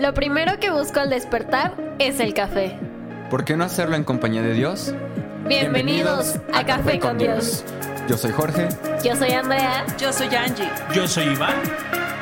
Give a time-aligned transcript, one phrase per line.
[0.00, 2.78] Lo primero que busco al despertar es el café.
[3.28, 4.94] ¿Por qué no hacerlo en compañía de Dios?
[5.46, 7.62] Bienvenidos, a, Café con Dios.
[8.08, 8.68] Yo soy Jorge
[9.04, 9.84] Yo soy Andrea.
[9.98, 10.70] Yo soy Angie.
[10.94, 11.54] Yo soy Iván.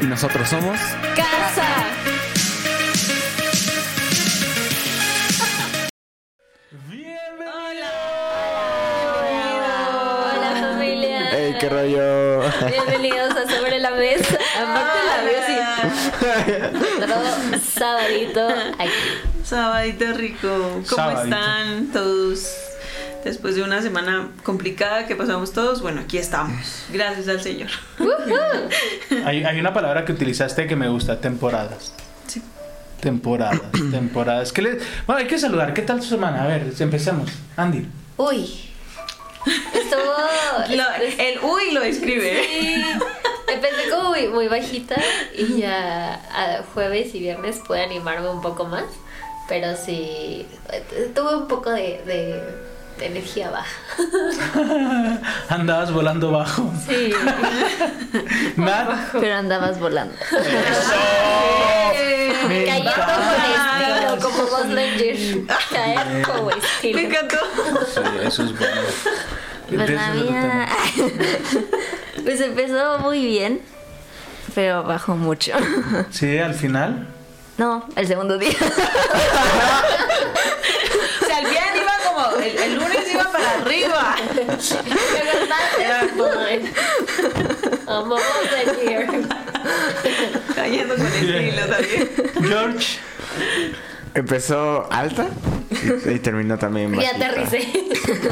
[0.01, 0.77] y nosotros somos...
[1.14, 1.67] Casa.
[10.34, 11.30] Hola familia.
[11.30, 12.40] ¡Ey, qué rollo!
[12.66, 14.36] Bienvenidos a Sobre la Mesa.
[14.60, 15.79] Aparte la veo así.
[17.02, 18.92] Otro sabadito aquí.
[19.45, 20.48] Sabadito rico.
[20.48, 21.23] ¿Cómo Sabadito.
[21.36, 22.52] están todos?
[23.24, 26.84] Después de una semana complicada que pasamos todos, bueno, aquí estamos.
[26.92, 27.69] Gracias al Señor.
[29.24, 31.92] Hay, hay una palabra que utilizaste que me gusta, temporadas.
[32.27, 32.42] Sí.
[33.00, 33.60] Temporadas,
[33.91, 34.52] temporadas.
[34.52, 35.74] ¿Qué le- Bueno, hay que saludar.
[35.74, 36.45] ¿Qué tal su semana?
[36.45, 37.30] A ver, empecemos.
[37.56, 37.86] Andy.
[38.16, 38.64] Uy.
[39.47, 40.77] Estuvo.
[40.77, 42.42] Lo- el uy lo escribe.
[42.45, 42.83] Sí.
[43.52, 44.97] Empecé como muy, muy bajita
[45.37, 48.84] y ya a jueves y viernes pude animarme un poco más.
[49.48, 50.47] Pero sí,
[51.14, 53.70] tuve un poco de, de- de energía baja.
[55.48, 56.70] Andabas volando bajo.
[56.87, 57.12] Sí.
[58.56, 59.12] Nat.
[59.20, 60.15] Pero andabas volando.
[62.48, 63.05] Me Cayendo con
[63.55, 65.59] estilo, como Buzz Lightyear.
[65.70, 66.98] Caer como estilo.
[66.98, 67.37] Me encantó.
[67.94, 68.81] Sí, eso es bueno.
[69.69, 70.69] Pues la mía.
[72.24, 73.61] Pues empezó muy bien,
[74.55, 75.52] pero bajó mucho.
[76.10, 77.06] Sí, al final.
[77.56, 78.50] No, el segundo día.
[81.22, 82.36] O sea, el bien iba como.
[82.41, 84.16] El, el lunes iba para arriba.
[90.55, 92.10] Cayendo con estilo también.
[92.42, 92.98] George.
[94.19, 95.28] Empezó alta
[96.06, 97.16] y, y terminó también Y bajita.
[97.27, 97.69] aterricé.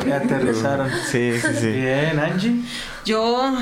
[0.04, 0.90] Me aterrizaron.
[1.10, 1.66] Sí, sí, sí.
[1.70, 2.54] Bien, Angie.
[3.04, 3.54] Yo.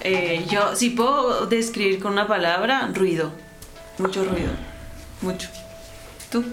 [0.00, 3.32] eh, yo, si puedo describir con una palabra, ruido.
[3.98, 4.50] Mucho ruido.
[5.22, 5.48] Mucho.
[6.30, 6.44] ¿Tú?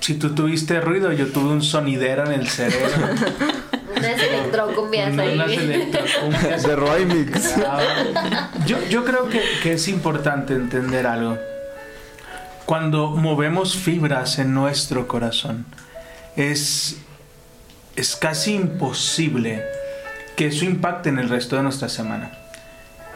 [0.00, 2.90] Si tú tuviste ruido, yo tuve un sonidero en el cerebro.
[3.96, 5.56] Unas electrocumbias Unas ahí.
[5.56, 6.62] electrocumbias.
[6.62, 7.54] De Roymix.
[8.66, 11.38] Yo, yo creo que, que es importante entender algo.
[12.66, 15.64] Cuando movemos fibras en nuestro corazón,
[16.34, 16.96] es,
[17.94, 19.62] es casi imposible
[20.34, 22.32] que eso impacte en el resto de nuestra semana.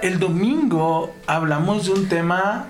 [0.03, 2.69] El domingo hablamos de un tema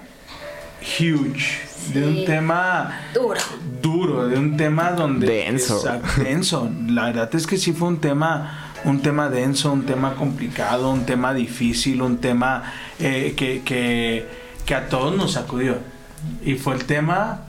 [0.80, 1.60] huge,
[1.92, 3.40] de un tema Duro.
[3.82, 5.76] duro, de un tema donde Denso.
[5.76, 6.70] Exacto, denso.
[6.88, 11.04] La verdad es que sí fue un tema, un tema denso, un tema complicado, un
[11.04, 14.26] tema difícil, un tema eh, que, que,
[14.64, 15.99] que a todos nos sacudió.
[16.44, 17.42] Y fue el tema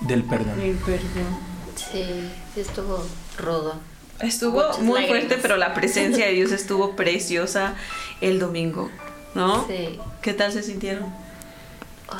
[0.00, 0.58] del perdón.
[0.62, 1.52] Mi perdón.
[1.76, 3.04] Sí, estuvo
[3.38, 3.74] rudo.
[4.20, 5.20] Estuvo Muchas muy lágrimas.
[5.26, 7.74] fuerte, pero la presencia de Dios estuvo preciosa
[8.20, 8.90] el domingo,
[9.34, 9.66] ¿no?
[9.66, 9.98] Sí.
[10.20, 11.06] ¿Qué tal se sintieron?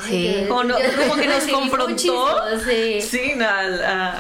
[0.09, 0.47] Sí.
[0.49, 2.27] Como, no- como que nos confrontó.
[2.67, 3.01] Sí.
[3.03, 3.61] Sí, a,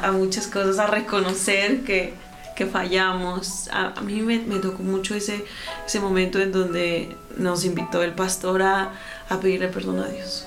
[0.02, 2.14] a- a muchas cosas, a reconocer que,
[2.54, 3.68] que fallamos.
[3.72, 5.44] A, a mí me, me tocó mucho ese,
[5.86, 8.92] ese momento en donde nos invitó el pastor a,
[9.30, 10.46] a pedirle perdón a Dios.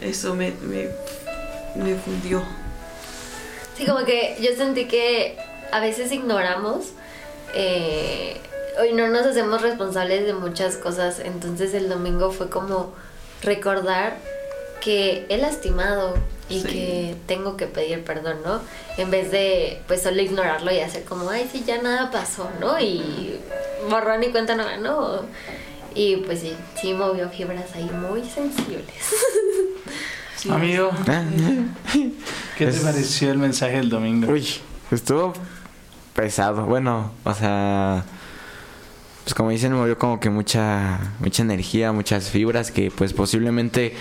[0.00, 0.88] Eso me, me,
[1.76, 2.42] me fundió.
[3.76, 5.36] Sí, como que yo sentí que
[5.72, 6.86] a veces ignoramos
[7.54, 8.36] eh,
[8.88, 11.18] y no nos hacemos responsables de muchas cosas.
[11.20, 12.92] Entonces el domingo fue como
[13.42, 14.16] recordar
[14.80, 16.14] que he lastimado
[16.48, 16.68] y Sí.
[16.68, 18.60] que tengo que pedir perdón, ¿no?
[18.98, 22.78] En vez de pues solo ignorarlo y hacer como, ay, sí, ya nada pasó, ¿no?
[22.78, 23.40] Y
[23.90, 25.22] borrón y cuenta nueva, ¿no?
[25.96, 28.84] Y pues sí, sí movió fibras ahí muy sensibles.
[30.36, 30.50] Sí.
[30.50, 30.90] Amigo,
[32.58, 34.30] ¿qué te Es- pareció el mensaje del domingo?
[34.30, 34.46] Uy,
[34.90, 35.32] estuvo
[36.14, 36.66] pesado.
[36.66, 38.04] Bueno, o sea,
[39.24, 43.94] pues como dicen, movió como que mucha, mucha energía, muchas fibras que pues posiblemente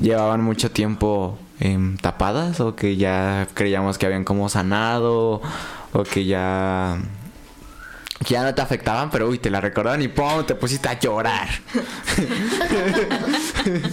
[0.00, 5.42] llevaban mucho tiempo em, tapadas o que ya creíamos que habían como sanado
[5.92, 6.96] o que ya
[8.24, 10.44] que ya no te afectaban, pero uy, te la recordaban y ¡pum!
[10.46, 11.48] te pusiste a llorar.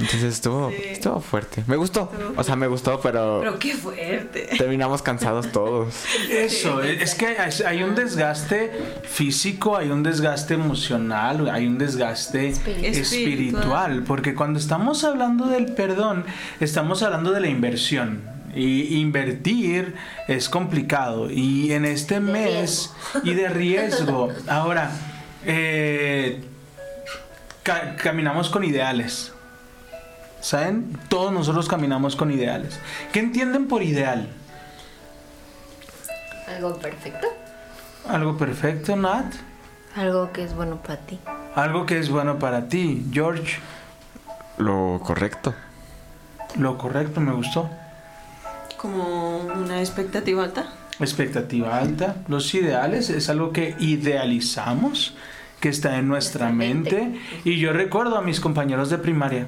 [0.00, 0.76] Entonces estuvo, Sí.
[0.90, 1.64] estuvo fuerte.
[1.66, 2.08] Me gustó.
[2.12, 4.48] Estuvo O sea, me gustó, pero, Pero qué fuerte.
[4.56, 5.92] terminamos cansados todos.
[6.30, 8.70] Eso, es es que hay- hay un desgaste
[9.02, 12.94] físico, hay un desgaste emocional, hay un desgaste Espiritual.
[12.94, 16.24] espiritual, porque cuando estamos hablando del perdón,
[16.60, 18.37] estamos hablando de la inversión.
[18.54, 19.94] Y invertir
[20.26, 21.30] es complicado.
[21.30, 22.92] Y en este mes,
[23.24, 24.28] y de riesgo.
[24.48, 24.90] Ahora,
[25.44, 26.42] eh,
[27.62, 29.32] ca- caminamos con ideales.
[30.40, 30.96] ¿Saben?
[31.08, 32.78] Todos nosotros caminamos con ideales.
[33.12, 34.28] ¿Qué entienden por ideal?
[36.46, 37.26] Algo perfecto.
[38.08, 39.34] Algo perfecto, Nat.
[39.96, 41.18] Algo que es bueno para ti.
[41.54, 43.58] Algo que es bueno para ti, George.
[44.58, 45.54] lo correcto.
[46.56, 47.68] Lo correcto, me gustó.
[48.78, 50.72] Como una expectativa alta.
[51.00, 52.16] Expectativa alta.
[52.28, 55.14] Los ideales es algo que idealizamos,
[55.60, 57.20] que está en nuestra mente.
[57.44, 59.46] Y yo recuerdo a mis compañeros de primaria.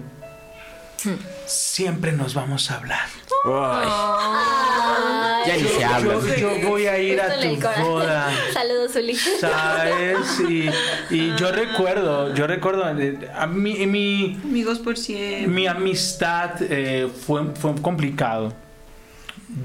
[1.04, 1.14] Hmm.
[1.46, 3.08] Siempre nos vamos a hablar.
[3.46, 5.42] Ah.
[5.46, 6.14] Ya ni se habla.
[6.14, 8.30] Yo, yo voy a ir a tu boda.
[8.52, 9.14] Saludos, Uli.
[9.14, 10.40] ¿Sabes?
[10.48, 10.68] Y,
[11.10, 15.46] y yo recuerdo, yo recuerdo, eh, a mí, mi, Amigos por siempre.
[15.46, 18.52] mi amistad eh, fue, fue complicado.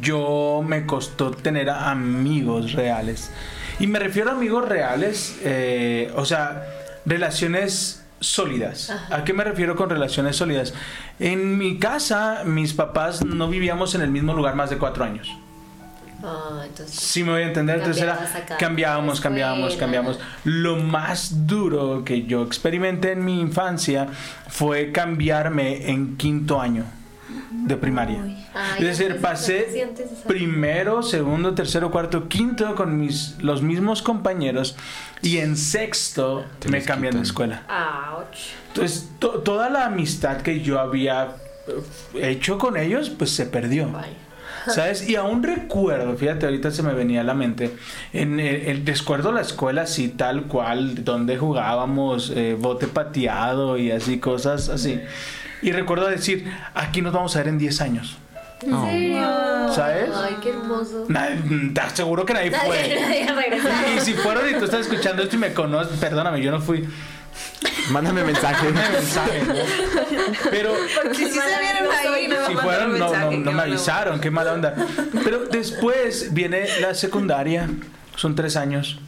[0.02, 3.32] Yo me costó tener amigos reales.
[3.80, 6.64] Y me refiero a amigos reales, eh, o sea,
[7.06, 8.92] relaciones sólidas.
[9.12, 10.74] ¿A qué me refiero con relaciones sólidas?
[11.20, 15.30] En mi casa, mis papás no vivíamos en el mismo lugar más de cuatro años.
[16.24, 16.96] Ah, entonces.
[16.96, 18.18] Sí me voy a entender, entonces era
[18.58, 20.20] cambiábamos, cambiábamos, cambiábamos.
[20.44, 24.08] Lo más duro que yo experimenté en mi infancia
[24.48, 26.86] fue cambiarme en quinto año
[27.52, 28.22] de primaria.
[28.54, 34.76] Ay, es decir, pasé de primero, segundo, tercero, cuarto, quinto con mis los mismos compañeros
[35.22, 37.24] y en sexto Te me cambian de quitan.
[37.24, 37.64] escuela.
[38.18, 38.38] Ouch.
[38.68, 41.36] Entonces, to- toda la amistad que yo había
[42.16, 43.90] eh, hecho con ellos, pues se perdió.
[43.90, 44.08] Vaya.
[44.68, 45.08] ¿Sabes?
[45.08, 47.76] Y aún recuerdo, fíjate, ahorita se me venía a la mente,
[48.14, 53.92] en el, el- recuerdo la escuela así tal cual, donde jugábamos eh, bote pateado y
[53.92, 55.00] así, cosas así.
[55.66, 58.18] Y recuerdo decir, aquí nos vamos a ver en 10 años.
[58.62, 59.28] ¿En serio?
[59.74, 60.10] ¿Sabes?
[60.16, 61.06] Ay, qué hermoso.
[61.10, 63.26] Nadie, te aseguro que nadie Nadie, fue.
[63.26, 63.96] nadie.
[63.98, 66.88] Y si fueron y tú estás escuchando esto y me conoces, perdóname, yo no fui.
[67.90, 68.64] Mándame mensaje.
[68.66, 69.54] Mándame mensaje, ¿no?
[70.52, 70.72] Pero
[71.14, 74.32] Si sí se vieron ahí, me si fueron, no, mensaje, no, no me avisaron, qué
[74.32, 74.76] mala onda.
[75.24, 77.70] Pero después viene la secundaria,
[78.16, 79.00] son tres años.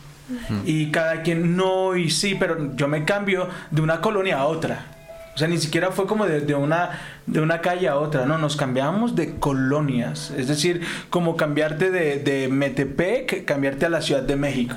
[0.66, 4.97] Y cada quien, no y sí, pero yo me cambio de una colonia a otra.
[5.38, 8.40] O sea, ni siquiera fue como de, de una, de una calle a otra, no,
[8.40, 10.32] nos cambiamos de colonias.
[10.36, 10.82] Es decir,
[11.12, 14.74] como cambiarte de, de Metepec, cambiarte a la Ciudad de México.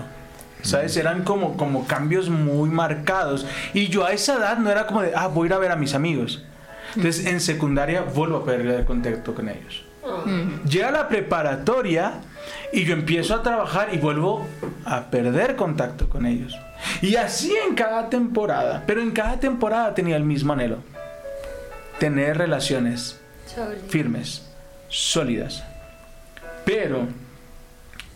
[0.61, 0.99] ¿Sabes?
[0.99, 3.47] Eran como, como cambios muy marcados.
[3.73, 5.73] Y yo a esa edad no era como de, ah, voy a ir a ver
[5.73, 6.45] a mis amigos.
[6.95, 9.83] Entonces, en secundaria vuelvo a perder el contacto con ellos.
[10.69, 12.21] Llega la preparatoria
[12.71, 14.47] y yo empiezo a trabajar y vuelvo
[14.85, 16.55] a perder contacto con ellos.
[17.03, 20.79] Y así en cada temporada, pero en cada temporada tenía el mismo anhelo.
[21.99, 23.21] Tener relaciones
[23.89, 24.47] firmes,
[24.89, 25.63] sólidas.
[26.65, 27.07] Pero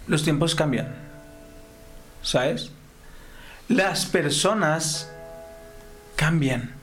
[0.07, 0.95] los tiempos cambian.
[2.23, 2.71] ¿Sabes?
[3.69, 5.11] Las personas
[6.17, 6.75] cambian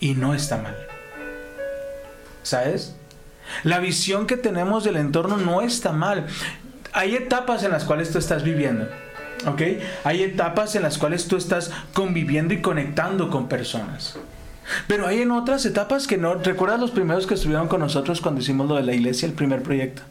[0.00, 0.76] y no está mal.
[2.42, 2.94] ¿Sabes?
[3.62, 6.26] La visión que tenemos del entorno no está mal.
[6.92, 8.88] Hay etapas en las cuales tú estás viviendo.
[9.46, 9.62] ¿Ok?
[10.04, 14.16] Hay etapas en las cuales tú estás conviviendo y conectando con personas.
[14.86, 16.34] Pero hay en otras etapas que no.
[16.36, 19.62] ¿Recuerdas los primeros que estuvieron con nosotros cuando hicimos lo de la iglesia, el primer
[19.62, 20.02] proyecto?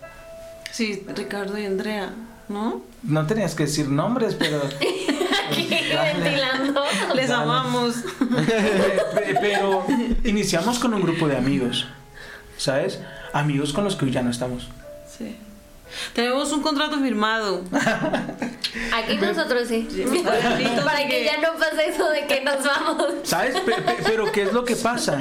[0.71, 2.11] Sí, Ricardo y Andrea,
[2.49, 2.81] ¿no?
[3.03, 4.61] No tenías que decir nombres, pero.
[5.49, 5.67] Aquí
[6.13, 6.81] ventilando.
[7.15, 7.43] Les Dale.
[7.43, 7.95] amamos.
[8.19, 9.85] Pe- pero
[10.23, 11.87] iniciamos con un grupo de amigos.
[12.57, 12.99] ¿Sabes?
[13.33, 14.69] Amigos con los que hoy ya no estamos.
[15.17, 15.35] Sí.
[16.13, 17.63] Tenemos un contrato firmado.
[18.93, 19.87] Aquí nosotros sí.
[20.23, 23.07] Para que que- ya no pase eso de que nos vamos.
[23.23, 23.59] ¿Sabes?
[23.61, 25.19] Pe- pe- pero ¿qué es lo que pasa?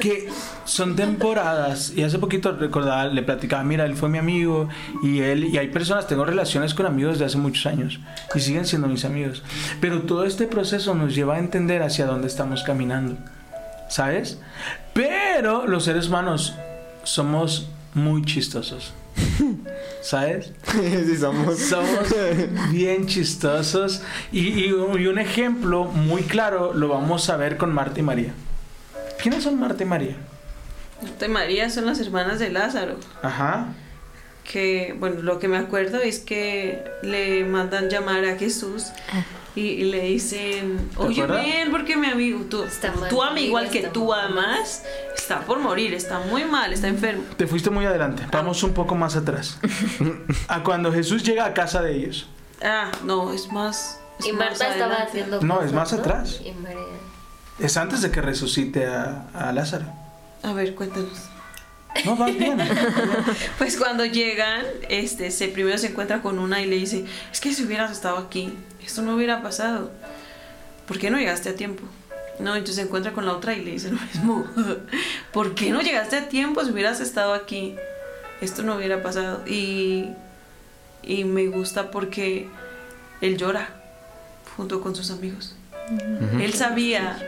[0.00, 0.28] Que
[0.64, 1.92] son temporadas.
[1.94, 4.68] Y hace poquito recordaba, le platicaba, mira, él fue mi amigo.
[5.02, 8.00] Y él, y hay personas, tengo relaciones con amigos de hace muchos años.
[8.34, 9.42] Y siguen siendo mis amigos.
[9.80, 13.16] Pero todo este proceso nos lleva a entender hacia dónde estamos caminando.
[13.90, 14.38] ¿Sabes?
[14.94, 16.54] Pero los seres humanos
[17.02, 18.92] somos muy chistosos.
[20.02, 20.52] ¿Sabes?
[20.72, 21.58] sí, somos.
[21.58, 22.14] Somos
[22.70, 24.02] bien chistosos.
[24.32, 28.02] Y, y un y un ejemplo muy claro lo vamos a ver con Marta y
[28.02, 28.32] María.
[29.22, 30.16] ¿Quiénes son Marta y María?
[31.02, 32.96] Marta y María son las hermanas de Lázaro.
[33.22, 33.68] Ajá.
[34.50, 38.88] Que, bueno, lo que me acuerdo es que le mandan llamar a Jesús
[39.56, 43.56] y, y le dicen, ¿Te oye, ven, porque mi amigo, tú, Está mal, tu amigo
[43.56, 44.82] al está que tú amas,
[45.16, 47.22] está por morir, está muy mal, está enfermo.
[47.36, 48.24] Te fuiste muy adelante.
[48.32, 49.58] Vamos un poco más atrás.
[50.48, 52.26] A cuando Jesús llega a casa de ellos.
[52.62, 54.00] Ah, no, es más.
[54.18, 55.40] es Y más Marta estaba haciendo.
[55.40, 55.98] No, es más ¿no?
[55.98, 56.40] atrás.
[56.44, 56.80] Y María.
[57.58, 59.86] Es antes de que resucite a, a Lázaro.
[60.42, 61.28] A ver, cuéntanos.
[62.04, 62.58] No, vas bien.
[63.58, 67.54] Pues cuando llegan, este, se primero se encuentra con una y le dice, es que
[67.54, 68.52] si hubieras estado aquí,
[68.84, 69.90] esto no hubiera pasado.
[70.86, 71.84] ¿Por qué no llegaste a tiempo?
[72.38, 74.46] No, entonces se encuentra con la otra y le dice lo mismo.
[75.32, 77.76] ¿Por qué no llegaste a tiempo si hubieras estado aquí?
[78.40, 79.42] Esto no hubiera pasado.
[79.46, 80.08] Y,
[81.02, 82.48] y me gusta porque
[83.20, 83.68] él llora
[84.56, 85.56] junto con sus amigos.
[86.40, 87.18] Él sabía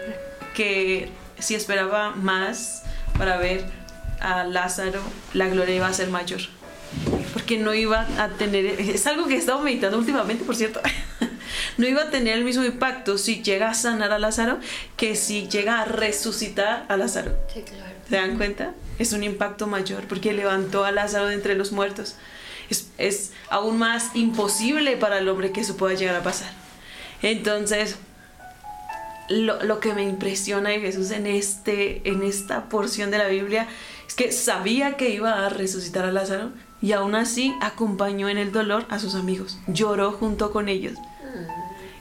[0.55, 2.83] que si esperaba más
[3.19, 3.65] para ver
[4.21, 5.03] a Lázaro,
[5.35, 6.41] la gloria iba a ser mayor.
[7.33, 10.81] Porque no iba a tener, es algo que he estado meditando últimamente, por cierto,
[11.77, 14.59] no iba a tener el mismo impacto si llega a sanar a Lázaro
[14.97, 17.37] que si llega a resucitar a Lázaro.
[17.53, 17.93] Sí, claro.
[18.09, 18.73] ¿Se dan cuenta?
[18.99, 22.17] Es un impacto mayor porque levantó a Lázaro de entre los muertos.
[22.71, 26.51] Es, es aún más imposible para el hombre que eso pueda llegar a pasar.
[27.23, 27.97] Entonces,
[29.29, 33.67] lo, lo que me impresiona de Jesús en, este, en esta porción de la Biblia
[34.07, 38.53] es que sabía que iba a resucitar a Lázaro y aún así acompañó en el
[38.53, 39.59] dolor a sus amigos.
[39.67, 40.95] Lloró junto con ellos.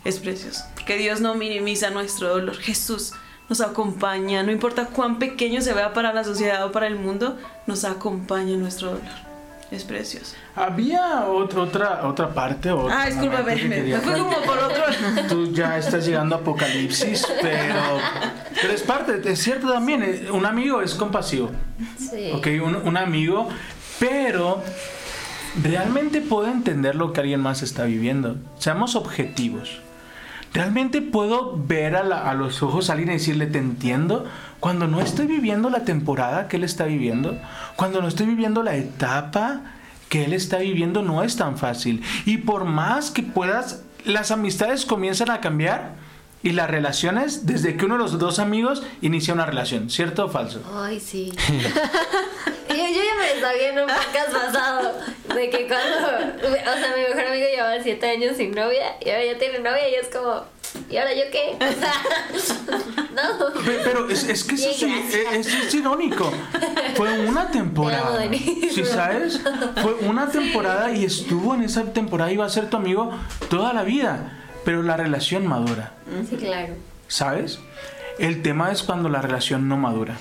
[0.05, 0.63] Es precioso.
[0.75, 2.55] Porque Dios no minimiza nuestro dolor.
[2.57, 3.12] Jesús
[3.50, 4.43] nos acompaña.
[4.43, 8.51] No importa cuán pequeño se vea para la sociedad o para el mundo, nos acompaña
[8.53, 9.25] en nuestro dolor.
[9.71, 10.35] Es precioso.
[10.55, 12.69] Había ot- otra, otra parte.
[12.69, 14.83] Otro Ah, discúlpame, que me, fui como por otro.
[15.27, 17.75] Tú ya estás llegando a Apocalipsis, pero,
[18.62, 21.50] pero es parte, es cierto también, eh, un amigo es compasivo,
[21.97, 22.31] Sí.
[22.35, 22.47] ¿ok?
[22.63, 23.50] Un, un amigo,
[24.00, 24.62] pero
[25.63, 28.38] realmente puedo entender lo que alguien más está viviendo.
[28.59, 29.79] Seamos objetivos.
[30.55, 34.24] ¿Realmente puedo ver a, los ojos a alguien y decirle, te entiendo?
[34.62, 37.38] Cuando no estoy viviendo la temporada que él está viviendo,
[37.75, 39.63] cuando no estoy viviendo la etapa
[40.07, 42.01] que él está viviendo, no es tan fácil.
[42.25, 45.95] Y por más que puedas, las amistades comienzan a cambiar
[46.45, 50.29] y las relaciones desde que uno de los dos amigos inicia una relación, ¿cierto o
[50.29, 50.61] falso?
[50.73, 51.33] Ay, sí.
[52.69, 54.91] yo, yo ya me sabía en un podcast pasado
[55.35, 55.97] de que cuando.
[55.97, 59.89] O sea, mi mejor amigo llevaba siete años sin novia y ahora ya tiene novia
[59.89, 60.43] y es como.
[60.89, 61.55] ¿Y ahora yo qué?
[61.59, 62.79] O sea,
[63.15, 63.53] no.
[63.63, 65.13] Pe- Pero es, es que eso es, gracias.
[65.15, 66.31] eh, eso es irónico.
[66.95, 68.21] Fue una temporada.
[68.31, 69.39] ¿Sí sabes?
[69.81, 73.11] Fue una temporada y estuvo en esa temporada y va a ser tu amigo
[73.49, 74.41] toda la vida.
[74.65, 75.93] Pero la relación madura.
[76.29, 76.74] Sí, claro.
[77.07, 77.60] ¿Sabes?
[78.19, 80.17] El tema es cuando la relación no madura.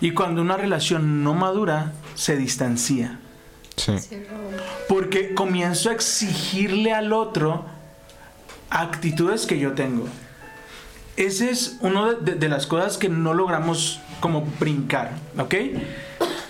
[0.00, 3.18] Y cuando una relación no madura, se distancia.
[3.76, 3.92] Sí.
[4.88, 7.64] Porque comienzo a exigirle al otro
[8.70, 10.06] actitudes que yo tengo.
[11.16, 15.54] Esa es una de, de- de las cosas que no logramos como brincar, ¿ok?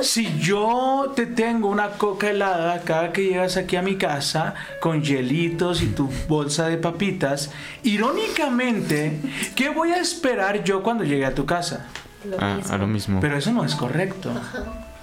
[0.00, 5.02] Si yo te tengo una coca helada cada que llegas aquí a mi casa con
[5.02, 7.50] hielitos y tu bolsa de papitas,
[7.82, 9.18] irónicamente,
[9.54, 11.86] ¿qué voy a esperar yo cuando llegue a tu casa?
[12.28, 12.74] Lo Ah, mismo.
[12.74, 13.20] a lo mismo.
[13.20, 14.32] Pero eso no es correcto.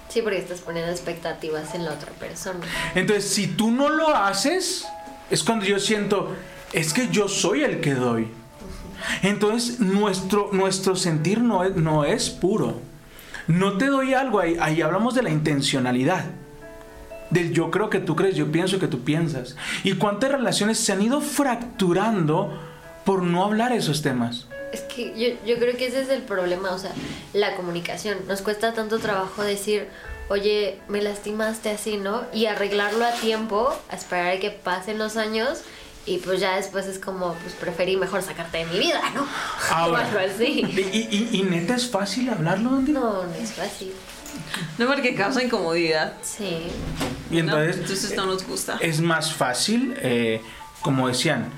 [0.09, 2.59] Sí, porque estás poniendo expectativas en la otra persona.
[2.93, 4.85] Entonces, si tú no lo haces,
[5.31, 6.35] es cuando yo siento,
[6.71, 8.27] es que yo soy el que doy.
[9.23, 12.79] Entonces, nuestro, nuestro sentir no es, no es puro.
[13.47, 16.25] No te doy algo, ahí, ahí hablamos de la intencionalidad.
[17.29, 19.55] Del yo creo que tú crees, yo pienso que tú piensas.
[19.83, 22.59] Y cuántas relaciones se han ido fracturando
[23.05, 24.47] por no hablar esos temas.
[24.71, 26.91] Es que yo, yo creo que ese es el problema, o sea,
[27.33, 28.19] la comunicación.
[28.27, 29.88] Nos cuesta tanto trabajo decir,
[30.29, 32.23] oye, me lastimaste así, ¿no?
[32.33, 35.63] Y arreglarlo a tiempo, a esperar a que pasen los años
[36.05, 39.25] y pues ya después es como, pues preferí mejor sacarte de mi vida, ¿no?
[39.72, 40.43] Ahora, o algo así.
[40.43, 42.91] Y, y- y neta es fácil hablarlo, Andy?
[42.91, 43.93] No, no es fácil.
[44.77, 46.13] No porque causa incomodidad.
[46.24, 46.67] Sí.
[47.31, 48.77] Y entonces, No, entonces no nos gusta.
[48.81, 50.41] es más fácil, eh,
[50.81, 51.50] como decían,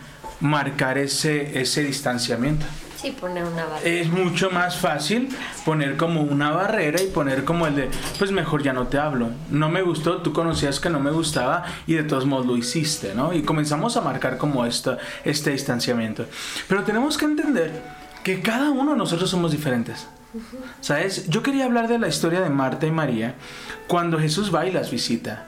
[0.42, 2.66] marcar ese, ese distanciamiento.
[3.06, 3.84] Sí, poner una barra.
[3.84, 5.30] Es mucho más fácil
[5.64, 9.30] poner como una barrera y poner como el de, pues mejor ya no te hablo.
[9.52, 13.14] No me gustó, tú conocías que no me gustaba y de todos modos lo hiciste,
[13.14, 13.32] ¿no?
[13.32, 16.26] Y comenzamos a marcar como esto, este distanciamiento.
[16.68, 17.84] Pero tenemos que entender
[18.24, 20.08] que cada uno de nosotros somos diferentes.
[20.82, 21.30] ¿Sabes?
[21.30, 23.36] Yo quería hablar de la historia de Marta y María
[23.88, 25.46] cuando Jesús va y las visita.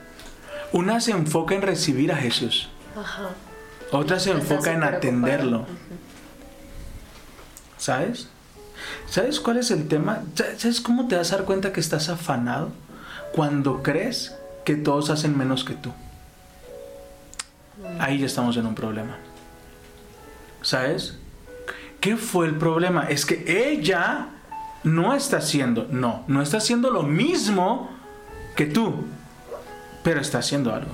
[0.72, 2.68] Una se enfoca en recibir a Jesús.
[2.96, 3.30] Ajá.
[3.90, 5.62] Otra se enfoca en atenderlo.
[5.62, 5.87] ocupada.
[7.78, 8.28] ¿Sabes?
[9.08, 10.22] ¿Sabes cuál es el tema?
[10.34, 12.70] Sa- ¿Sabes cómo te vas a dar cuenta que estás afanado?
[13.32, 15.92] Cuando crees que todos hacen menos que tú.
[17.98, 19.16] Ahí ya estamos en un problema.
[20.62, 21.16] ¿Sabes?
[22.00, 23.04] ¿Qué fue el problema?
[23.08, 24.28] Es que ella
[24.84, 27.90] no está haciendo, no, no está haciendo lo mismo
[28.56, 29.04] que tú,
[30.02, 30.90] pero está haciendo algo.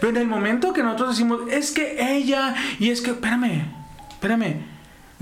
[0.00, 3.64] Pero en el momento que nosotros decimos, es que ella, y es que, espérame,
[4.10, 4.62] espérame,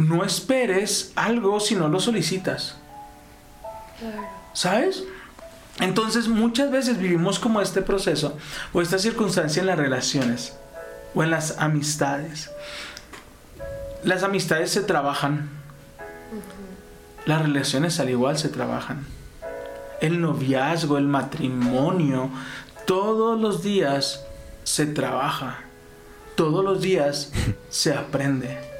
[0.09, 2.77] no esperes algo si no lo solicitas.
[4.53, 5.05] ¿Sabes?
[5.81, 8.37] Entonces muchas veces vivimos como este proceso
[8.73, 10.57] o esta circunstancia en las relaciones
[11.15, 12.51] o en las amistades.
[14.03, 15.49] Las amistades se trabajan.
[17.25, 19.07] Las relaciones al igual se trabajan.
[20.01, 22.31] El noviazgo, el matrimonio,
[22.87, 24.25] todos los días
[24.65, 25.61] se trabaja.
[26.35, 27.31] Todos los días
[27.71, 28.72] se aprende.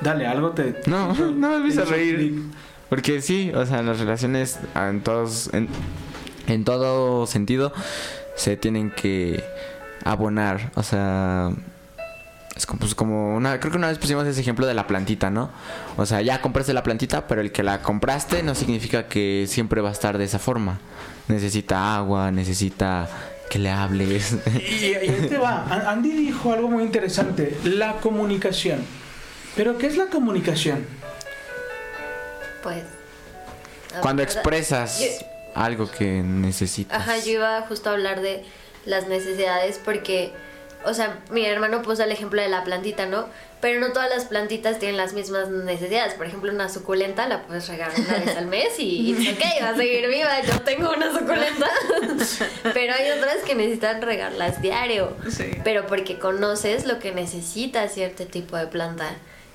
[0.00, 0.80] Dale, algo te...
[0.86, 2.42] No, no me hizo reír.
[2.88, 5.68] Porque sí, o sea, las relaciones en todos, en,
[6.48, 7.72] en todo sentido
[8.34, 9.44] se tienen que
[10.04, 10.72] abonar.
[10.74, 11.50] O sea,
[12.56, 15.30] es como, pues, como una, creo que una vez pusimos ese ejemplo de la plantita,
[15.30, 15.50] ¿no?
[15.96, 19.80] O sea, ya compraste la plantita, pero el que la compraste no significa que siempre
[19.80, 20.80] va a estar de esa forma.
[21.28, 23.08] Necesita agua, necesita
[23.48, 24.36] que le hables.
[24.68, 25.64] Y, y ahí te va.
[25.90, 28.80] Andy dijo algo muy interesante, la comunicación.
[29.56, 30.86] ¿Pero qué es la comunicación?
[32.62, 32.82] Pues.
[33.96, 37.00] a- Cuando expresas yo- algo que necesitas.
[37.00, 38.44] Ajá, yo iba justo a hablar de
[38.86, 40.32] las necesidades porque,
[40.84, 43.26] o sea, mi hermano puso el ejemplo de la plantita, ¿no?
[43.60, 46.14] Pero no todas las plantitas tienen las mismas necesidades.
[46.14, 49.76] Por ejemplo, una suculenta la puedes regar una vez al mes y, ok, va a
[49.76, 51.68] seguir viva, yo tengo una suculenta.
[52.72, 55.14] Pero hay otras que necesitan regarlas diario.
[55.30, 55.50] Sí.
[55.62, 59.10] Pero porque conoces lo que necesita cierto tipo de planta.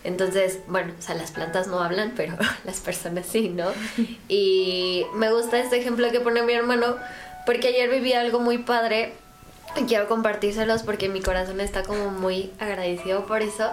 [0.06, 3.68] Entonces, bueno, o sea, las plantas no hablan, pero las personas sí, ¿no?
[4.30, 6.96] Y me gusta este ejemplo que pone mi hermano,
[7.46, 9.14] porque ayer viví algo muy padre
[9.76, 13.72] y quiero compartírselos porque mi corazón está como muy agradecido por eso.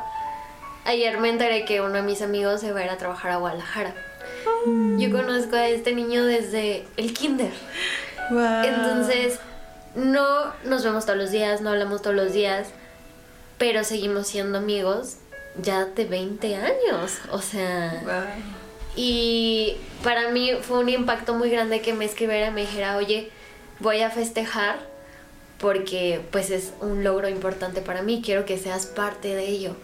[0.84, 3.36] Ayer me enteré que uno de mis amigos se va a ir a trabajar a
[3.36, 3.94] Guadalajara.
[4.98, 7.52] Yo conozco a este niño desde el kinder.
[8.30, 8.62] Wow.
[8.64, 9.38] Entonces,
[9.94, 12.68] no nos vemos todos los días, no hablamos todos los días,
[13.58, 15.18] pero seguimos siendo amigos
[15.60, 17.18] ya de 20 años.
[17.30, 18.44] O sea, Wow.
[18.96, 23.30] y para mí fue un impacto muy grande que me escribiera y me dijera, oye,
[23.80, 24.90] voy a festejar
[25.58, 29.76] porque pues es un logro importante para mí, quiero que seas parte de ello.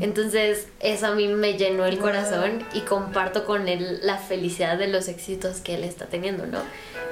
[0.00, 4.86] Entonces eso a mí me llenó el corazón y comparto con él la felicidad de
[4.86, 6.60] los éxitos que él está teniendo, ¿no?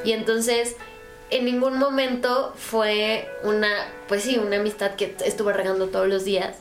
[0.04, 0.76] Y entonces
[1.30, 3.68] en ningún momento fue una,
[4.06, 6.58] pues sí, una amistad que estuve regando todos los días,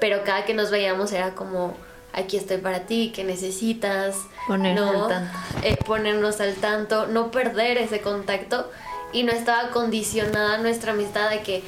[0.00, 1.76] pero cada que nos veíamos era como,
[2.12, 5.02] aquí estoy para ti, que necesitas, Ponernos ¿no?
[5.04, 5.38] al tanto.
[5.62, 8.70] Eh, ponernos al tanto, no perder ese contacto
[9.12, 11.62] y no estaba condicionada nuestra amistad de que,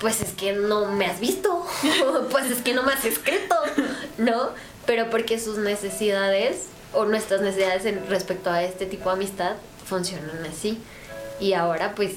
[0.00, 1.66] pues es que no me has visto,
[2.30, 3.54] pues es que no me has escrito,
[4.18, 4.50] ¿no?
[4.86, 10.44] Pero porque sus necesidades o nuestras necesidades en respecto a este tipo de amistad funcionan
[10.46, 10.80] así.
[11.38, 12.16] Y ahora pues,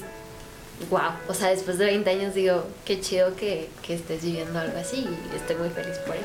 [0.90, 4.78] wow, o sea, después de 20 años digo, qué chido que, que estés viviendo algo
[4.78, 6.24] así y estoy muy feliz por él.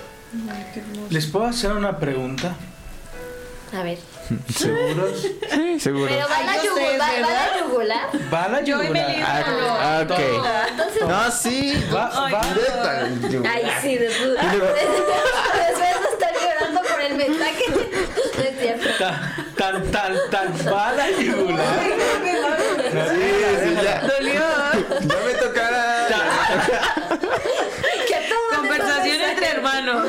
[0.51, 1.07] Ay, qué hermoso.
[1.09, 2.55] ¿Les puedo hacer una pregunta?
[3.77, 3.97] A ver.
[4.55, 5.27] ¿Seguros?
[5.51, 6.07] Sí, seguro.
[6.07, 8.09] Pero va la yugular, va, la yugular.
[8.33, 9.15] Va la Yo y yugular.
[9.23, 10.19] Ah, ok.
[10.69, 11.85] Entonces, No, sí.
[11.93, 12.41] Va, Ay, va.
[12.53, 13.51] Directa.
[13.51, 14.41] Ay, sí, de puta.
[14.53, 17.63] Después de estar llorando por el mensaje.
[17.69, 18.89] No es cierto.
[19.57, 21.79] Tan, tan, tan, tan, va la yugular.
[22.93, 24.01] No, Sí, ya.
[24.01, 24.41] Dolió.
[25.01, 26.07] Ya me tocará.
[28.07, 30.07] ¿Qué toman Conversación entre hermanos.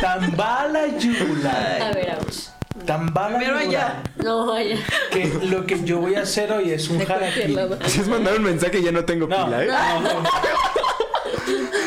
[0.00, 1.18] Tan va la mensajes?
[1.18, 1.82] yugular.
[1.82, 2.52] A ver, vamos.
[2.86, 4.02] Tan va la Primero yugular.
[4.16, 4.76] No, vaya.
[5.10, 7.56] Que lo que yo voy a hacer hoy es un harakiri.
[7.86, 9.66] Si es mandar un mensaje ya no tengo No, pila, ¿eh?
[9.66, 10.22] no, no.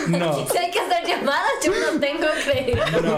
[0.51, 2.79] Si hay que hacer llamadas, yo no tengo que.
[3.01, 3.17] No,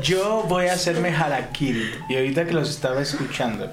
[0.00, 1.90] yo voy a hacerme harakiri.
[2.08, 3.70] Y ahorita que los estaba escuchando,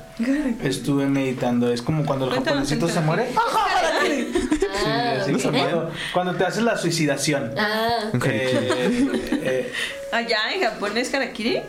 [0.64, 1.72] estuve meditando.
[1.72, 3.28] Es como cuando el Cuéntanos japonesito se muere.
[3.30, 4.53] Sí, Ah,
[4.88, 5.62] así sabía.
[5.70, 7.54] cuando, cuando te haces la suicidación.
[7.58, 8.34] Ah, harakiri.
[8.34, 9.74] Eh, eh,
[10.12, 11.58] Allá en Japón es harakiri.
[11.58, 11.66] ¿eh?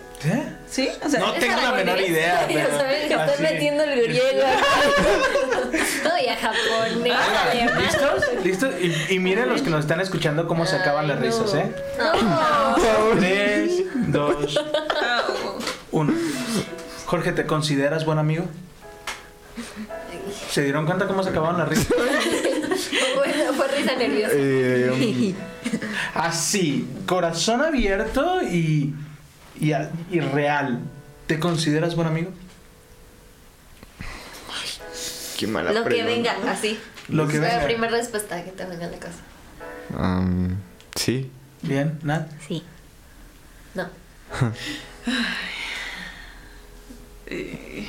[0.70, 0.88] ¿Sí?
[1.04, 2.46] O sea, No ¿es tengo la menor idea.
[2.50, 2.68] Ya
[3.08, 3.42] pero así.
[3.42, 4.22] metiendo el griego.
[6.04, 7.78] no, y a japonés, Ah.
[7.80, 8.24] ¿Listos?
[8.44, 8.74] ¿Listos?
[8.80, 11.26] Y, y miren los que nos están escuchando cómo se acaban las no.
[11.26, 11.72] risas, ¿eh?
[11.98, 12.74] No.
[13.18, 14.60] Tres, dos,
[15.92, 16.12] uno.
[17.06, 18.44] Jorge, ¿te consideras buen amigo?
[20.50, 21.86] ¿Se dieron cuenta cómo se acababan las risas?
[23.16, 24.32] Bueno, fue risa nerviosa.
[24.36, 25.34] Eh,
[26.14, 28.94] Así, corazón abierto y,
[29.60, 30.80] y, real.
[31.26, 32.30] ¿Te consideras buen amigo?
[35.38, 36.12] qué mala Lo que pregunta.
[36.34, 36.78] venga, así.
[37.08, 37.64] Lo que Fue la venga.
[37.66, 39.18] primera respuesta que te venga a la casa.
[39.98, 40.56] Um,
[40.94, 41.30] sí.
[41.62, 42.28] Bien, Nat.
[42.46, 42.62] Sí.
[43.74, 43.88] No.
[47.26, 47.88] Eh,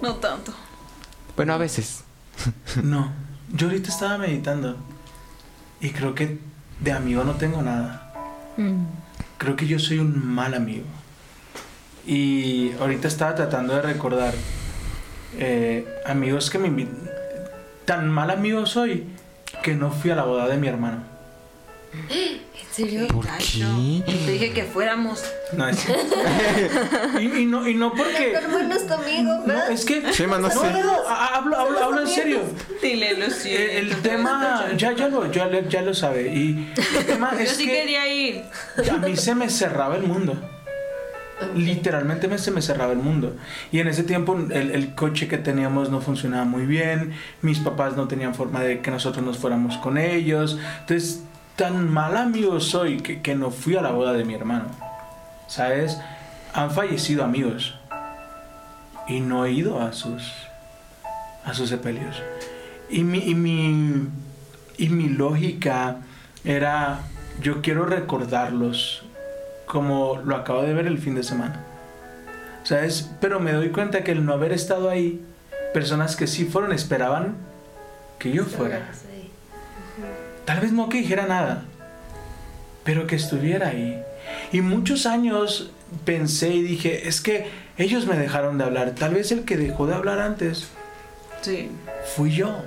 [0.00, 0.54] no tanto.
[1.36, 2.04] Bueno, a veces.
[2.82, 3.10] No,
[3.52, 4.76] yo ahorita estaba meditando
[5.80, 6.38] y creo que
[6.80, 8.12] de amigo no tengo nada.
[8.56, 8.84] Mm.
[9.38, 10.84] Creo que yo soy un mal amigo.
[12.06, 14.34] Y ahorita estaba tratando de recordar
[15.38, 17.10] eh, amigos que me invitan.
[17.84, 19.06] Tan mal amigo soy
[19.62, 21.11] que no fui a la boda de mi hermano.
[21.92, 22.40] ¿En
[22.74, 23.06] serio?
[23.08, 23.58] ¿Por Ay, qué?
[23.60, 24.04] no.
[24.24, 25.22] Te dije que fuéramos.
[25.54, 25.86] No es
[27.20, 28.34] y, y no, y no porque.
[28.34, 30.02] amigo, No, es que.
[30.10, 30.72] Chema, no no, sé.
[30.72, 32.40] no, no, ha- hablo, hablo, hablo en serio.
[32.80, 33.72] Dile, lo Eh, siento.
[33.72, 36.32] El te tema, ya, ya, lo, ya, lo- ya lo sabe.
[36.34, 38.42] Y el tema Yo es sí que quería ir.
[38.90, 40.34] a mí se me cerraba el mundo.
[41.56, 43.36] Literalmente me, se me cerraba el mundo.
[43.72, 47.96] Y en ese tiempo el, el coche que teníamos no funcionaba muy bien, mis papás
[47.96, 50.56] no tenían forma de que nosotros nos fuéramos con ellos.
[50.80, 51.24] Entonces,
[51.56, 54.66] tan mal amigo soy que, que no fui a la boda de mi hermano.
[55.46, 55.98] ¿Sabes?
[56.54, 57.74] Han fallecido amigos.
[59.08, 60.32] Y no he ido a sus,
[61.44, 62.22] a sus sepelios.
[62.88, 64.08] Y mi, y mi,
[64.78, 65.96] y mi lógica
[66.44, 67.00] era,
[67.40, 69.02] yo quiero recordarlos
[69.66, 71.60] como lo acabo de ver el fin de semana.
[72.64, 73.10] ¿Sabes?
[73.20, 75.24] Pero me doy cuenta que el no haber estado ahí,
[75.74, 77.34] personas que sí fueron esperaban
[78.18, 78.88] que yo fuera.
[80.44, 81.64] Tal vez no que dijera nada,
[82.84, 84.02] pero que estuviera ahí.
[84.52, 85.70] Y muchos años
[86.04, 88.92] pensé y dije, es que ellos me dejaron de hablar.
[88.92, 90.68] Tal vez el que dejó de hablar antes
[91.42, 91.70] Sí.
[92.14, 92.62] fui yo.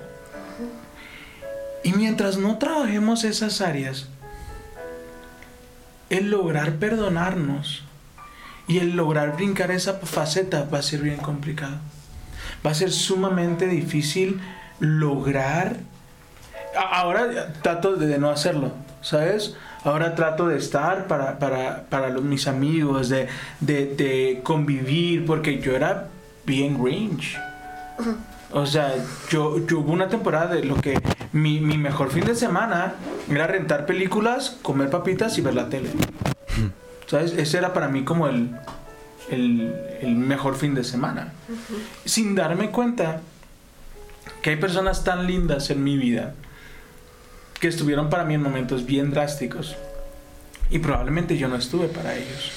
[1.83, 4.07] Y mientras no trabajemos esas áreas,
[6.09, 7.83] el lograr perdonarnos
[8.67, 11.77] y el lograr brincar esa faceta va a ser bien complicado.
[12.65, 14.41] Va a ser sumamente difícil
[14.79, 15.77] lograr...
[16.77, 19.55] Ahora trato de no hacerlo, ¿sabes?
[19.83, 23.27] Ahora trato de estar para, para, para los- mis amigos, de,
[23.59, 26.07] de, de convivir, porque yo era
[26.45, 27.38] bien Grinch.
[28.51, 28.93] O sea,
[29.29, 30.99] yo, yo hubo una temporada de lo que
[31.33, 32.93] mi, mi mejor fin de semana
[33.29, 35.89] era rentar películas, comer papitas y ver la tele.
[37.07, 37.33] ¿Sabes?
[37.33, 38.55] Ese era para mí como el,
[39.29, 41.33] el, el mejor fin de semana.
[42.05, 43.21] Sin darme cuenta
[44.41, 46.33] que hay personas tan lindas en mi vida
[47.59, 49.75] que estuvieron para mí en momentos bien drásticos
[50.69, 52.51] y probablemente yo no estuve para ellos.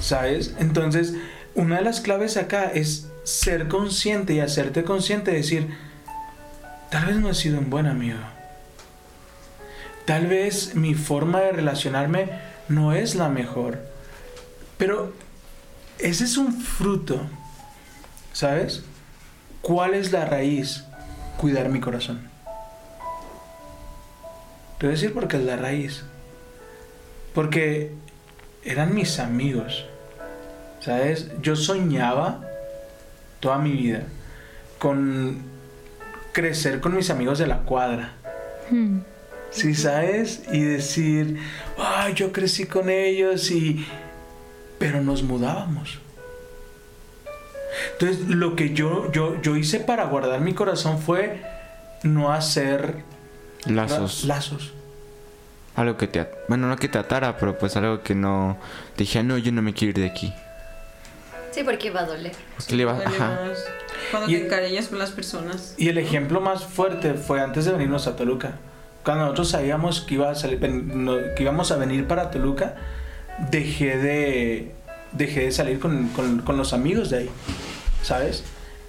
[0.00, 0.54] ¿Sabes?
[0.58, 1.14] Entonces,
[1.54, 5.68] una de las claves acá es ser consciente y hacerte consciente de decir,
[6.90, 8.18] tal vez no he sido un buen amigo.
[10.04, 12.30] Tal vez mi forma de relacionarme
[12.68, 13.78] no es la mejor.
[14.76, 15.12] Pero
[15.98, 17.20] ese es un fruto.
[18.32, 18.82] ¿Sabes?
[19.60, 20.84] ¿Cuál es la raíz?
[21.36, 22.31] Cuidar mi corazón.
[24.82, 26.02] Te voy a decir por qué es la raíz.
[27.36, 27.92] Porque
[28.64, 29.86] eran mis amigos.
[30.80, 31.30] ¿Sabes?
[31.40, 32.40] Yo soñaba
[33.38, 34.02] toda mi vida
[34.80, 35.40] con
[36.32, 38.14] crecer con mis amigos de la cuadra.
[38.70, 39.02] Hmm.
[39.52, 40.42] ¿Sí sabes?
[40.50, 41.38] Y decir,
[41.78, 43.86] ay, yo crecí con ellos y...
[44.80, 46.00] Pero nos mudábamos.
[47.92, 51.40] Entonces, lo que yo, yo, yo hice para guardar mi corazón fue
[52.02, 53.11] no hacer
[53.66, 54.24] Lazos.
[54.24, 54.72] lazos.
[55.76, 56.26] Algo que te...
[56.48, 58.58] Bueno, no que te atara, pero pues algo que no...
[58.96, 60.32] Dije, "Ah, no, yo no me quiero ir de aquí.
[61.50, 62.32] Sí, porque va a doler.
[62.56, 62.92] Porque le iba...
[62.94, 63.28] Duele Ajá.
[63.48, 63.58] más
[64.10, 65.74] Cuando Y- te encariñas con las personas.
[65.78, 68.52] Y el ejemplo más fuerte fue antes de venirnos a Toluca.
[69.04, 72.74] Cuando nosotros sabíamos que, iba a salir- que íbamos a venir para Toluca,
[73.50, 74.74] dejé de,
[75.12, 77.30] dejé de salir con, con- con los amigos de ahí,
[78.02, 78.44] ¿sabes?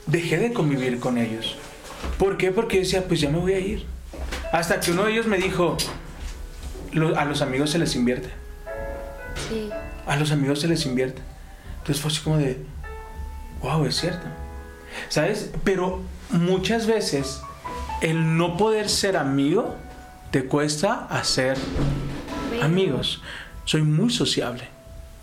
[0.06, 1.56] Dejé de convivir con ellos.
[2.20, 2.52] ¿Por qué?
[2.52, 3.86] Porque yo decía, pues ya me voy a ir.
[4.54, 5.76] Hasta que uno de ellos me dijo,
[6.94, 8.30] "Lo- a los amigos se les invierte.
[9.50, 9.70] Sí.
[10.08, 11.22] A los amigos se les invierte.
[11.80, 12.64] Entonces fue así como de,
[13.62, 14.26] wow, es cierto.
[15.10, 15.50] ¿Sabes?
[15.64, 17.42] Pero muchas veces
[18.02, 19.76] el no poder ser amigo
[20.32, 21.58] te cuesta hacer
[22.62, 23.22] amigos.
[23.66, 24.68] Soy muy sociable.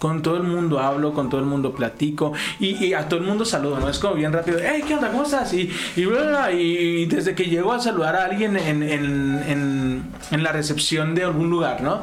[0.00, 3.26] Con todo el mundo hablo, con todo el mundo platico y, y a todo el
[3.26, 3.88] mundo saludo, ¿no?
[3.88, 5.10] Es como bien rápido, hey, ¿qué onda?
[5.10, 5.52] ¿Cómo estás?
[5.52, 9.42] Y, y, bla, bla, bla, y desde que llego a saludar a alguien en, en-
[9.46, 12.00] en- en la recepción de algún lugar, ¿no?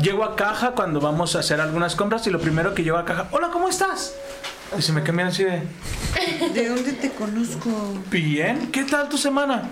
[0.00, 3.04] Llego a caja cuando vamos a hacer algunas compras y lo primero que llego a
[3.06, 4.14] caja, hola, ¿cómo estás?
[4.78, 5.62] Y se me cambian así de,
[6.54, 7.70] ¿De dónde te conozco?
[8.10, 9.70] bien, ¿qué tal tu semana?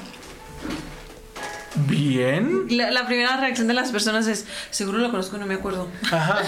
[1.86, 2.66] Bien.
[2.70, 5.88] La, la primera reacción de las personas es, seguro lo conozco, no me acuerdo.
[6.10, 6.42] Ajá.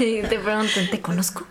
[0.00, 1.46] Y te preguntan, ¿te conozco?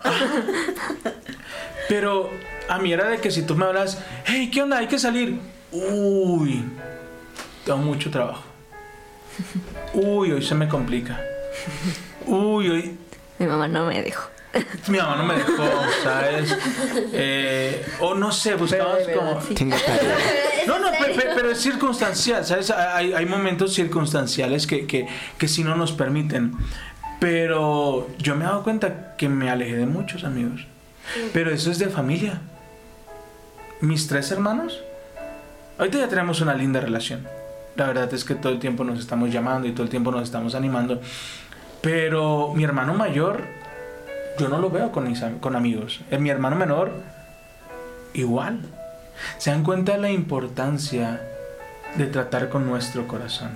[1.87, 2.29] Pero
[2.67, 4.77] a mí era de que si tú me hablas, hey, ¿qué onda?
[4.77, 5.39] Hay que salir.
[5.71, 6.63] Uy,
[7.65, 8.43] tengo mucho trabajo.
[9.93, 11.19] Uy, hoy se me complica.
[12.25, 12.97] Uy, hoy
[13.39, 14.29] Mi mamá no me dejó.
[14.87, 15.63] mi mamá no me dejó,
[16.03, 16.57] ¿sabes?
[17.13, 19.41] Eh, o no sé, Pero verdad, como...
[19.41, 19.53] sí.
[19.53, 19.75] Tengo.
[20.67, 22.71] No, no, pe- pe- pero, es circunstancial, ¿sabes?
[22.71, 26.53] Hay, hay momentos circunstanciales que, que, que sí no nos permiten.
[27.19, 30.65] Pero yo me he dado cuenta que me alejé de muchos amigos.
[31.33, 32.41] Pero eso es de familia.
[33.81, 34.79] Mis tres hermanos,
[35.77, 37.27] ahorita ya tenemos una linda relación.
[37.75, 40.23] La verdad es que todo el tiempo nos estamos llamando y todo el tiempo nos
[40.23, 41.01] estamos animando.
[41.81, 43.43] Pero mi hermano mayor,
[44.37, 46.01] yo no lo veo con, mis con amigos.
[46.11, 46.91] Eh, mi hermano menor,
[48.13, 48.59] igual.
[49.37, 51.21] ¿Se dan cuenta de la importancia
[51.95, 53.51] de tratar con nuestro corazón?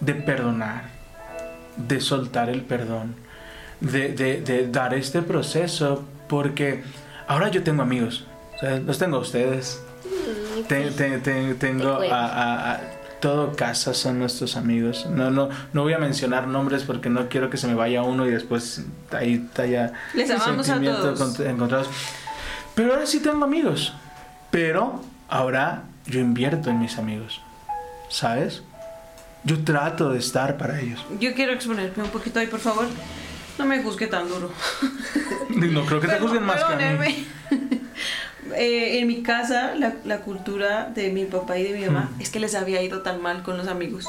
[0.00, 0.84] De perdonar,
[1.76, 3.14] de soltar el perdón,
[3.80, 6.82] de, de- de dar este proceso porque
[7.28, 8.26] ahora yo tengo amigos.
[8.56, 9.82] O sea, los tengo a ustedes.
[10.68, 12.80] Te- te- te- tengo a- a-
[13.22, 15.06] todo casa son nuestros amigos.
[15.08, 18.26] No, no, no voy a mencionar nombres porque no quiero que se me vaya uno
[18.26, 18.82] y después
[19.12, 21.18] ahí haya Les amamos a todos.
[21.20, 21.88] cont- encontrados.
[22.74, 23.94] Pero ahora sí tengo amigos.
[24.50, 27.40] Pero ahora yo invierto en mis amigos.
[28.10, 28.62] ¿Sabes?
[29.44, 31.02] Yo trato de estar para ellos.
[31.18, 32.86] Yo quiero exponerme un poquito ahí, por favor.
[33.58, 34.50] No me juzgue tan duro.
[35.54, 37.26] No creo que te juzguen más que a mí.
[38.56, 42.30] Eh, en mi casa, la, la cultura de mi papá y de mi mamá es
[42.30, 44.06] que les había ido tan mal con los amigos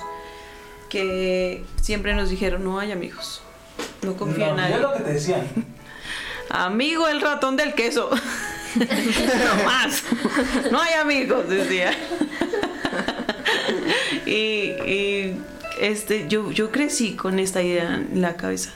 [0.90, 3.42] que siempre nos dijeron: no hay amigos.
[4.04, 4.76] No confío en No, nadie.
[4.76, 5.48] yo lo que te decían.
[6.50, 8.10] Amigo el ratón del queso.
[8.76, 10.04] no más.
[10.72, 11.92] No hay amigos, decía.
[14.26, 15.38] y, y,
[15.80, 18.72] este, yo, yo crecí con esta idea en la cabeza.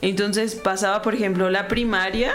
[0.00, 2.32] Entonces pasaba, por ejemplo, la primaria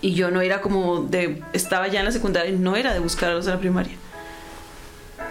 [0.00, 1.42] y yo no era como de.
[1.52, 3.94] Estaba ya en la secundaria y no era de buscar a los de la primaria.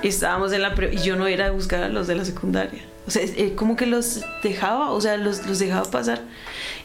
[0.04, 0.74] Estábamos en la.
[0.92, 2.84] y yo no era de buscar a los de la secundaria.
[3.08, 6.22] O sea, eh, como que los dejaba, o sea, los, los dejaba pasar.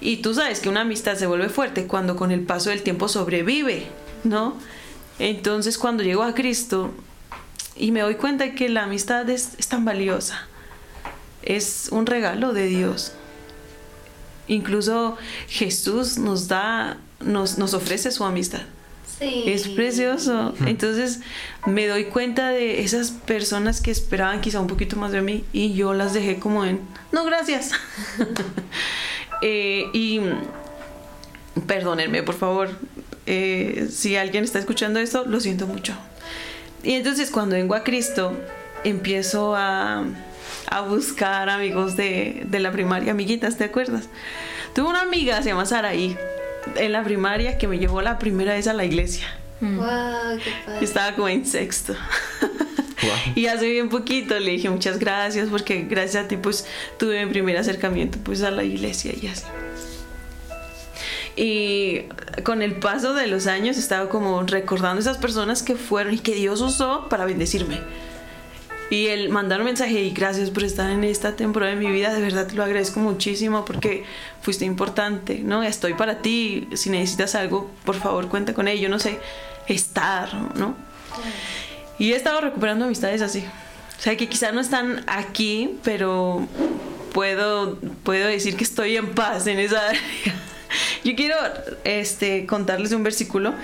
[0.01, 3.09] Y tú sabes que una amistad se vuelve fuerte cuando con el paso del tiempo
[3.09, 3.87] sobrevive,
[4.25, 4.57] ¿no?
[5.19, 6.93] Entonces, cuando llego a Cristo
[7.77, 10.49] y me doy cuenta que la amistad es, es tan valiosa,
[11.43, 13.13] es un regalo de Dios.
[14.47, 15.17] Incluso
[15.49, 18.63] Jesús nos da, nos, nos ofrece su amistad.
[19.19, 19.45] Sí.
[19.47, 20.55] Es precioso.
[20.67, 21.21] Entonces
[21.67, 25.75] me doy cuenta de esas personas que esperaban quizá un poquito más de mí y
[25.75, 26.81] yo las dejé como en,
[27.13, 27.73] no, gracias.
[29.43, 30.21] Eh, y
[31.67, 32.71] perdónenme, por favor,
[33.27, 35.95] eh, si alguien está escuchando esto, lo siento mucho.
[36.83, 38.33] Y entonces cuando vengo a Cristo,
[38.85, 40.05] empiezo a,
[40.71, 44.09] a buscar amigos de, de la primaria, amiguitas, ¿te acuerdas?
[44.75, 46.17] Tuve una amiga, se llama Saraí,
[46.77, 49.27] en la primaria que me llevó la primera vez a la iglesia.
[49.61, 50.85] Wow, qué padre.
[50.85, 51.95] Estaba como en sexto.
[53.35, 56.67] Y hace bien poquito le dije muchas gracias porque gracias a ti pues
[56.99, 59.45] tuve mi primer acercamiento pues a la iglesia y así.
[61.37, 62.03] Y
[62.45, 66.35] con el paso de los años estaba como recordando esas personas que fueron y que
[66.35, 67.81] Dios usó para bendecirme.
[68.91, 72.13] Y el mandar un mensaje y gracias por estar en esta temporada de mi vida,
[72.13, 74.05] de verdad te lo agradezco muchísimo porque
[74.43, 75.63] fuiste importante, ¿no?
[75.63, 79.19] Estoy para ti, si necesitas algo, por favor cuenta con ello, no sé,
[79.69, 80.77] estar, ¿no?
[81.99, 83.45] Y he estado recuperando amistades así.
[83.99, 86.47] O sea, que quizás no están aquí, pero
[87.13, 90.01] puedo, puedo decir que estoy en paz en esa área.
[91.05, 91.37] Yo quiero
[91.85, 93.55] este, contarles un versículo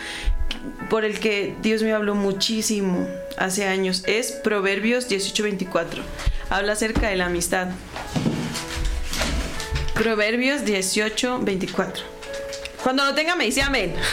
[0.89, 4.03] por el que Dios me habló muchísimo hace años.
[4.07, 6.03] Es Proverbios 18:24.
[6.51, 7.69] Habla acerca de la amistad.
[9.95, 12.03] Proverbios 18:24.
[12.83, 13.95] Cuando lo tenga me dice amén.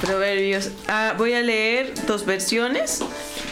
[0.00, 0.70] Proverbios.
[0.86, 3.00] Ah, voy a leer dos versiones.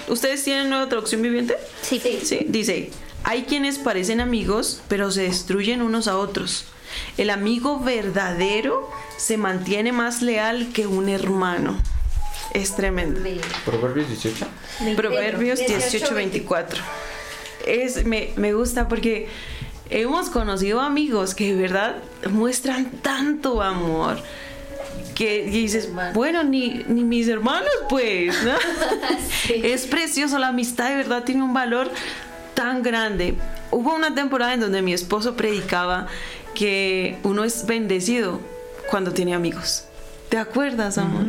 [0.08, 1.56] ¿Ustedes tienen nueva traducción viviente?
[1.82, 2.00] Sí.
[2.22, 2.90] Sí, dice,
[3.24, 6.66] hay quienes parecen amigos, pero se destruyen unos a otros.
[7.16, 11.76] El amigo verdadero se mantiene más leal que un hermano.
[12.52, 13.20] Es tremendo.
[13.22, 13.40] Ve.
[13.64, 14.46] Proverbios 18.
[14.96, 16.82] Proverbios 18, 18, 24.
[17.66, 19.28] Es, me, me gusta porque
[19.90, 21.96] hemos conocido amigos que de verdad
[22.30, 24.18] muestran tanto amor
[25.14, 28.52] que dices, bueno, ni, ni mis hermanos, pues, ¿no?
[29.46, 29.60] Sí.
[29.64, 31.90] Es precioso, la amistad de verdad tiene un valor
[32.54, 33.34] tan grande.
[33.70, 36.06] Hubo una temporada en donde mi esposo predicaba
[36.56, 38.40] que uno es bendecido
[38.90, 39.84] cuando tiene amigos.
[40.30, 41.24] ¿Te acuerdas, amor?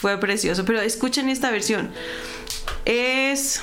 [0.00, 1.90] Fue precioso, pero escuchen esta versión.
[2.84, 3.62] Es...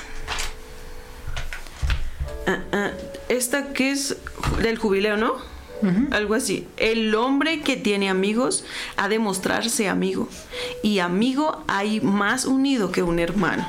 [2.46, 2.90] Ah, ah,
[3.28, 4.16] esta que es
[4.62, 5.36] del jubileo, ¿no?
[6.10, 6.66] Algo así.
[6.76, 8.64] El hombre que tiene amigos
[8.96, 10.28] ha de mostrarse amigo.
[10.82, 13.66] Y amigo hay más unido que un hermano.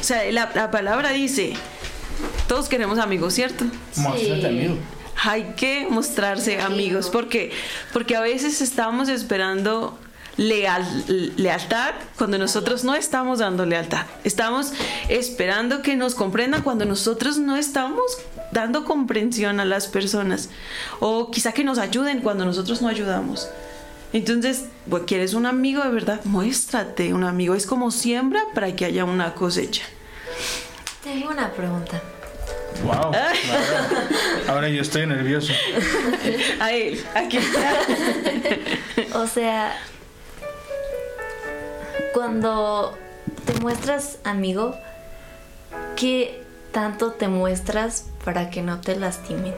[0.00, 1.52] O sea, la, la palabra dice,
[2.48, 3.66] todos queremos amigos, ¿cierto?
[3.96, 4.76] Muéstrate, amigo.
[5.22, 7.08] Hay que mostrarse amigos.
[7.08, 7.52] ¿Por qué?
[7.92, 9.98] Porque a veces estamos esperando
[10.36, 10.84] leal,
[11.36, 14.06] lealtad cuando nosotros no estamos dando lealtad.
[14.24, 14.72] Estamos
[15.08, 18.18] esperando que nos comprendan cuando nosotros no estamos
[18.52, 20.50] dando comprensión a las personas.
[21.00, 23.48] O quizá que nos ayuden cuando nosotros no ayudamos.
[24.12, 26.20] Entonces, pues, ¿quieres un amigo de verdad?
[26.24, 27.54] Muéstrate un amigo.
[27.54, 29.82] Es como siembra para que haya una cosecha.
[31.02, 32.00] Tengo una pregunta.
[32.82, 32.92] Wow.
[32.92, 33.32] Ahora,
[34.48, 35.52] ahora yo estoy nervioso.
[36.60, 37.38] A él, aquí.
[39.14, 39.76] O sea,
[42.12, 42.98] cuando
[43.46, 44.76] te muestras amigo,
[45.96, 49.54] ¿qué tanto te muestras para que no te lastimen.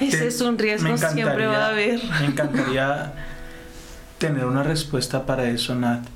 [0.00, 2.00] Ese Te- es un riesgo, siempre va a haber.
[2.20, 3.12] Me encantaría
[4.18, 6.06] tener una respuesta para eso, Nat.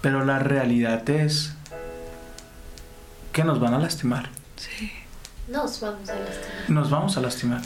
[0.00, 1.52] Pero la realidad es
[3.36, 4.30] que nos van a lastimar.
[4.56, 4.90] Sí.
[5.46, 6.68] Nos vamos a lastimar.
[6.68, 7.60] Nos vamos a lastimar.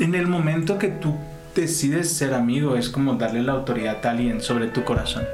[0.00, 1.14] En el momento que tú
[1.54, 5.24] decides ser amigo, es como darle la autoridad a alguien sobre tu corazón.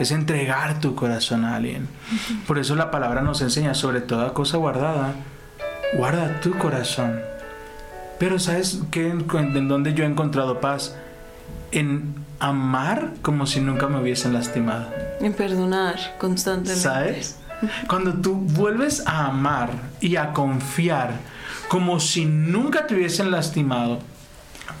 [0.00, 1.86] Es entregar tu corazón a alguien.
[2.48, 5.14] Por eso la palabra nos enseña sobre toda cosa guardada,
[5.96, 7.20] guarda tu corazón.
[8.18, 9.10] Pero ¿sabes qué?
[9.10, 10.96] En donde yo he encontrado paz?
[11.70, 14.88] En amar como si nunca me hubiesen lastimado.
[15.20, 16.82] En perdonar constantemente.
[16.82, 17.38] ¿Sabes?
[17.88, 21.12] Cuando tú vuelves a amar y a confiar
[21.68, 23.98] como si nunca te hubiesen lastimado,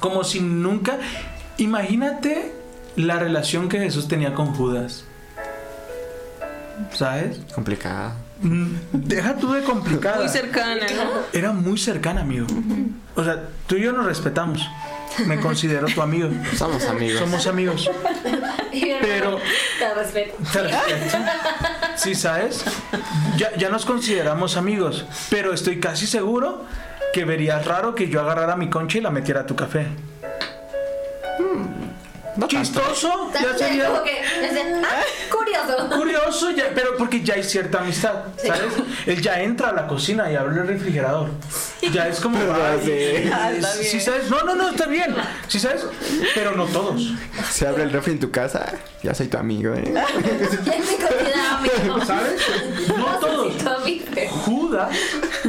[0.00, 0.98] como si nunca...
[1.56, 2.52] Imagínate
[2.96, 5.04] la relación que Jesús tenía con Judas.
[6.92, 7.40] ¿Sabes?
[7.54, 8.16] Complicada.
[8.40, 10.18] Mm, Deja tú de complicada.
[10.18, 11.10] Muy cercana, ¿no?
[11.32, 12.46] Era muy cercana, amigo.
[13.14, 14.66] O sea, tú y yo nos respetamos.
[15.26, 16.28] Me considero tu amigo.
[16.56, 17.20] Somos amigos.
[17.20, 17.90] Somos amigos.
[19.00, 19.38] Pero
[19.78, 20.36] Te respeto.
[20.52, 21.18] Te respeto.
[21.96, 22.64] Sí, ¿sabes?
[23.36, 26.64] Ya, ya nos consideramos amigos, pero estoy casi seguro
[27.12, 29.86] que verías raro que yo agarrara mi concha y la metiera a tu café.
[32.36, 32.48] No tanto.
[32.48, 35.88] Chistoso, ya Como sería que, decía, ah, curioso.
[35.96, 38.72] curioso, ya, pero porque ya hay cierta amistad, ¿sabes?
[39.06, 41.28] Él ya entra a la cocina y abre el refrigerador.
[41.92, 42.38] Ya es como...
[42.38, 43.30] ay, sí.
[43.32, 43.50] Ah.
[44.00, 44.30] ¿sabes?
[44.30, 45.14] No, no, no, está bien.
[45.48, 45.86] ¿Sí sabes?
[46.34, 47.12] Pero no todos.
[47.50, 49.92] Se abre el refri en tu casa, ya soy tu amigo, ¿eh?
[50.64, 52.04] Ya amigo.
[52.04, 52.40] ¿Sabes?
[52.88, 53.52] No todos.
[54.44, 54.96] Judas,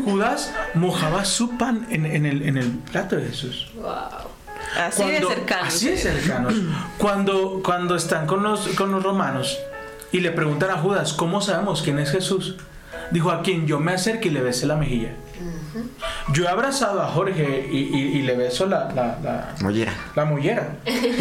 [0.04, 3.68] Judas mojaba su pan en, en el, en el plato de Jesús.
[3.76, 4.36] Wow.
[4.78, 5.68] Así de cercano.
[5.68, 6.54] Así de cercanos.
[6.98, 9.58] Cuando, cuando están con los, con los romanos
[10.12, 12.56] y le preguntan a Judas, ¿cómo sabemos quién es Jesús?
[13.12, 15.14] Dijo, a quien yo me acerque y le bese la mejilla.
[16.34, 19.94] Yo he abrazado a Jorge y, y- y le beso la, la, la, Mollera.
[20.16, 20.70] la mollera,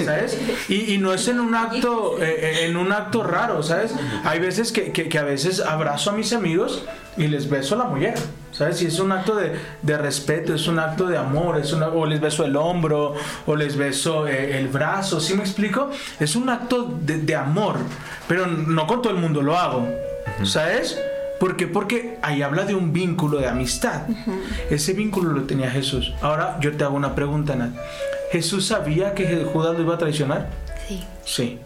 [0.05, 0.39] ¿sabes?
[0.69, 3.93] Y, y no es en un acto, eh, eh, en un acto raro, ¿sabes?
[4.25, 6.85] Hay veces que, que- que a veces abrazo a mis amigos
[7.17, 8.15] y les beso la mollera,
[8.53, 8.81] ¿sabes?
[8.83, 12.07] Y es un acto de, de respeto, es un acto de amor, es una, o
[12.07, 13.15] les beso el hombro,
[13.47, 15.91] o les beso eh, el brazo, ¿sí me explico?
[16.19, 17.77] Es un acto de, de amor,
[18.29, 19.87] pero no con todo el mundo lo hago,
[20.45, 20.99] ¿sabes?
[21.45, 21.67] ¿Por qué?
[21.67, 24.05] Porque ahí habla de un vínculo de amistad.
[24.71, 26.15] Ese vínculo lo tenía Jesús.
[26.23, 27.75] Ahora yo te hago una pregunta, Nat.
[28.33, 30.49] ¿Jesús sabía que Judas lo iba a traicionar?
[30.89, 31.05] Sí.
[31.23, 31.59] Sí.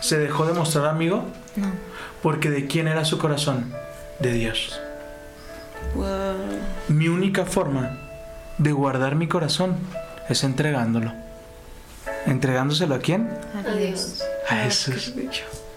[0.00, 1.22] ¿Se dejó de mostrar amigo?
[1.54, 1.68] No.
[2.20, 3.72] Porque ¿de quién era su corazón?
[4.18, 4.80] De Dios.
[5.94, 6.08] Wow.
[6.88, 7.96] Mi única forma
[8.58, 9.76] de guardar mi corazón
[10.28, 11.12] es entregándolo.
[12.26, 13.30] ¿Entregándoselo a quién?
[13.64, 14.20] Adiós.
[14.48, 15.14] A Jesús.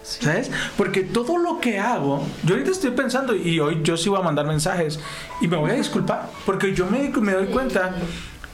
[0.05, 0.51] ¿Sabes?
[0.77, 4.23] Porque todo lo que hago, yo ahorita estoy pensando y hoy yo sí voy a
[4.23, 4.99] mandar mensajes
[5.41, 7.95] y me voy a disculpar porque yo me, me doy cuenta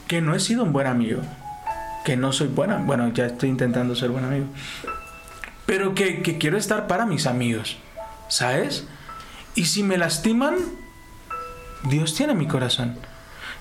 [0.08, 1.22] que no he sido un buen amigo,
[2.06, 4.46] que no soy buena, bueno, ya estoy intentando ser buen amigo,
[5.66, 7.78] pero que, que quiero estar para mis amigos,
[8.30, 8.86] ¿sabes?
[9.54, 10.56] Y si me lastiman,
[11.84, 12.96] Dios tiene mi corazón.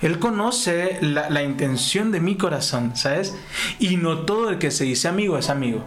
[0.00, 3.34] Él conoce la, la intención de mi corazón, ¿sabes?
[3.80, 5.84] Y no todo el que se dice amigo es amigo.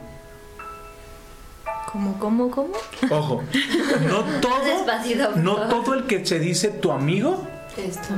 [1.94, 2.74] ¿Cómo, cómo, cómo?
[3.12, 3.44] Ojo,
[4.08, 7.48] no todo, no todo el que se dice tu amigo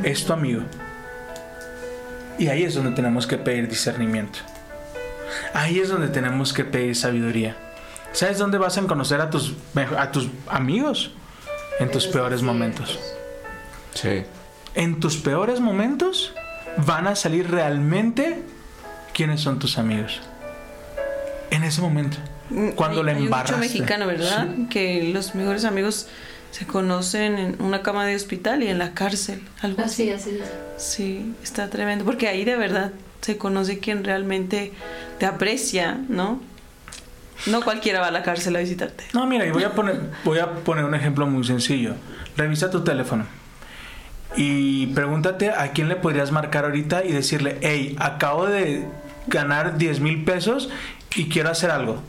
[0.03, 0.63] es tu amigo.
[2.37, 4.39] Y ahí es donde tenemos que pedir discernimiento.
[5.53, 7.57] Ahí es donde tenemos que pedir sabiduría.
[8.11, 9.53] ¿Sabes dónde vas a conocer a tus,
[9.97, 11.11] a tus amigos?
[11.79, 12.97] En tus peores momentos.
[13.93, 14.23] Sí.
[14.73, 16.33] En tus peores momentos
[16.77, 18.41] van a salir realmente
[19.13, 20.21] quiénes son tus amigos.
[21.51, 22.17] En ese momento.
[22.75, 24.47] Cuando Hay- la hay un mexicano, ¿verdad?
[24.69, 26.07] Que los mejores amigos
[26.51, 29.41] se conocen en una cama de hospital y en la cárcel.
[29.61, 30.09] Algo así.
[30.11, 30.39] Así, así.
[30.77, 32.05] Sí, está tremendo.
[32.05, 34.71] Porque ahí de verdad se conoce quien realmente
[35.19, 36.41] te aprecia, ¿no?
[37.47, 39.03] No cualquiera va a la cárcel a visitarte.
[39.13, 41.95] No, mira, y voy a poner, voy a poner un ejemplo muy sencillo.
[42.37, 43.25] Revisa tu teléfono
[44.37, 48.85] y pregúntate a quién le podrías marcar ahorita y decirle, hey, acabo de
[49.27, 50.69] ganar 10 mil pesos
[51.15, 52.01] y quiero hacer algo.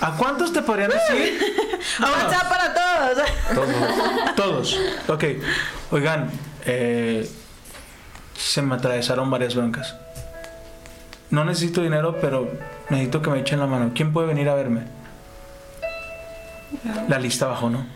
[0.00, 1.40] ¿A cuántos te podrían decir?
[2.00, 4.36] WhatsApp para todos.
[4.36, 4.80] Todos.
[5.08, 5.24] Ok.
[5.90, 6.30] Oigan,
[6.64, 7.28] eh,
[8.36, 9.94] se me atravesaron varias broncas.
[11.30, 12.50] No necesito dinero, pero
[12.90, 13.92] necesito que me echen la mano.
[13.94, 14.82] ¿Quién puede venir a verme?
[17.08, 17.86] La lista bajó, ¿no?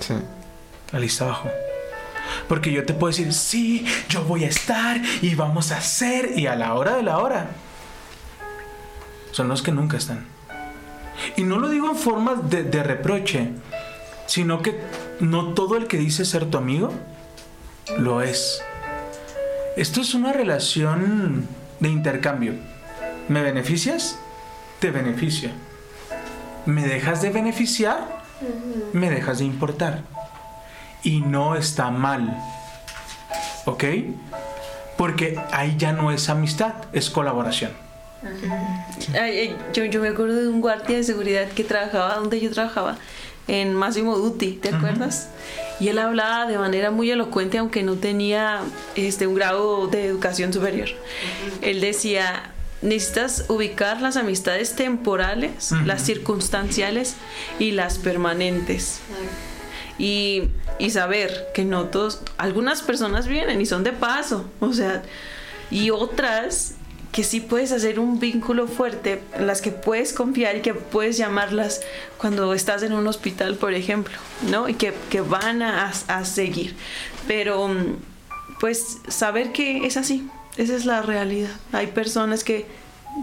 [0.00, 0.14] Sí.
[0.92, 1.50] La lista bajó.
[2.48, 6.32] Porque yo te puedo decir, sí, yo voy a estar y vamos a hacer.
[6.36, 7.48] Y a la hora de la hora,
[9.30, 10.33] son los que nunca están.
[11.36, 13.50] Y no lo digo en forma de, de reproche,
[14.26, 14.80] sino que
[15.20, 16.92] no todo el que dice ser tu amigo
[17.98, 18.62] lo es.
[19.76, 21.46] Esto es una relación
[21.80, 22.54] de intercambio.
[23.28, 24.18] ¿Me beneficias?
[24.78, 25.50] Te beneficio.
[26.66, 28.22] ¿Me dejas de beneficiar?
[28.92, 30.02] Me dejas de importar.
[31.02, 32.38] Y no está mal.
[33.64, 33.84] ¿Ok?
[34.96, 37.83] Porque ahí ya no es amistad, es colaboración.
[39.20, 42.98] Ay, yo, yo me acuerdo de un guardia de seguridad que trabajaba donde yo trabajaba,
[43.46, 45.28] en Massimo Dutti, ¿te acuerdas?
[45.78, 48.60] Y él hablaba de manera muy elocuente, aunque no tenía
[48.94, 50.88] este, un grado de educación superior.
[51.60, 55.84] Él decía, necesitas ubicar las amistades temporales, Ujú.
[55.84, 57.16] las circunstanciales
[57.58, 59.00] y las permanentes.
[59.98, 60.44] Y,
[60.78, 65.02] y saber que no todos, algunas personas vienen y son de paso, o sea,
[65.70, 66.73] y otras
[67.14, 71.16] que sí puedes hacer un vínculo fuerte, en las que puedes confiar y que puedes
[71.16, 71.80] llamarlas
[72.18, 74.14] cuando estás en un hospital, por ejemplo,
[74.50, 74.68] ¿no?
[74.68, 76.74] Y que, que van a, a seguir.
[77.28, 77.98] Pero, mm,
[78.58, 81.52] pues, saber que es así, esa es la realidad.
[81.70, 82.66] Hay personas que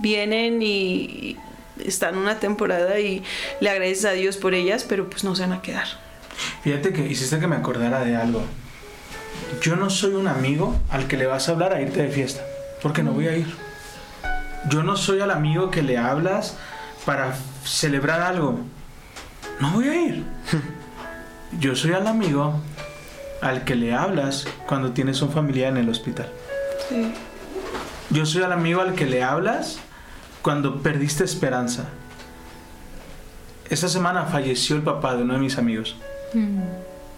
[0.01, 1.35] vienen y
[1.83, 3.23] están una temporada y
[3.59, 5.87] le agradeces a Dios por ellas, pero pues no se van a quedar.
[6.63, 8.41] Fíjate que hiciste que me acordara de algo.
[9.61, 12.41] Yo no soy un amigo al que le vas a hablar a irte de fiesta,
[12.81, 13.70] porque no voy a ir.
[14.69, 16.57] Yo no soy al amigo que le hablas
[17.05, 17.33] para
[17.65, 18.59] celebrar algo.
[19.59, 20.23] No voy a ir.
[21.59, 22.59] Yo soy al amigo
[23.41, 26.29] al que le hablas cuando tienes un familiar en el hospital.
[26.89, 27.11] Sí.
[28.09, 29.79] Yo soy al amigo al que le hablas
[30.41, 31.85] cuando perdiste esperanza.
[33.69, 35.95] Esta semana falleció el papá de uno de mis amigos.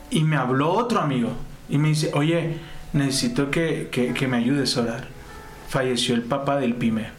[0.10, 1.32] Y me habló otro amigo.
[1.70, 2.58] Y me dice, oye,
[2.94, 5.08] necesito que, que- que me ayudes a orar.
[5.70, 7.10] Falleció el papá del pyme.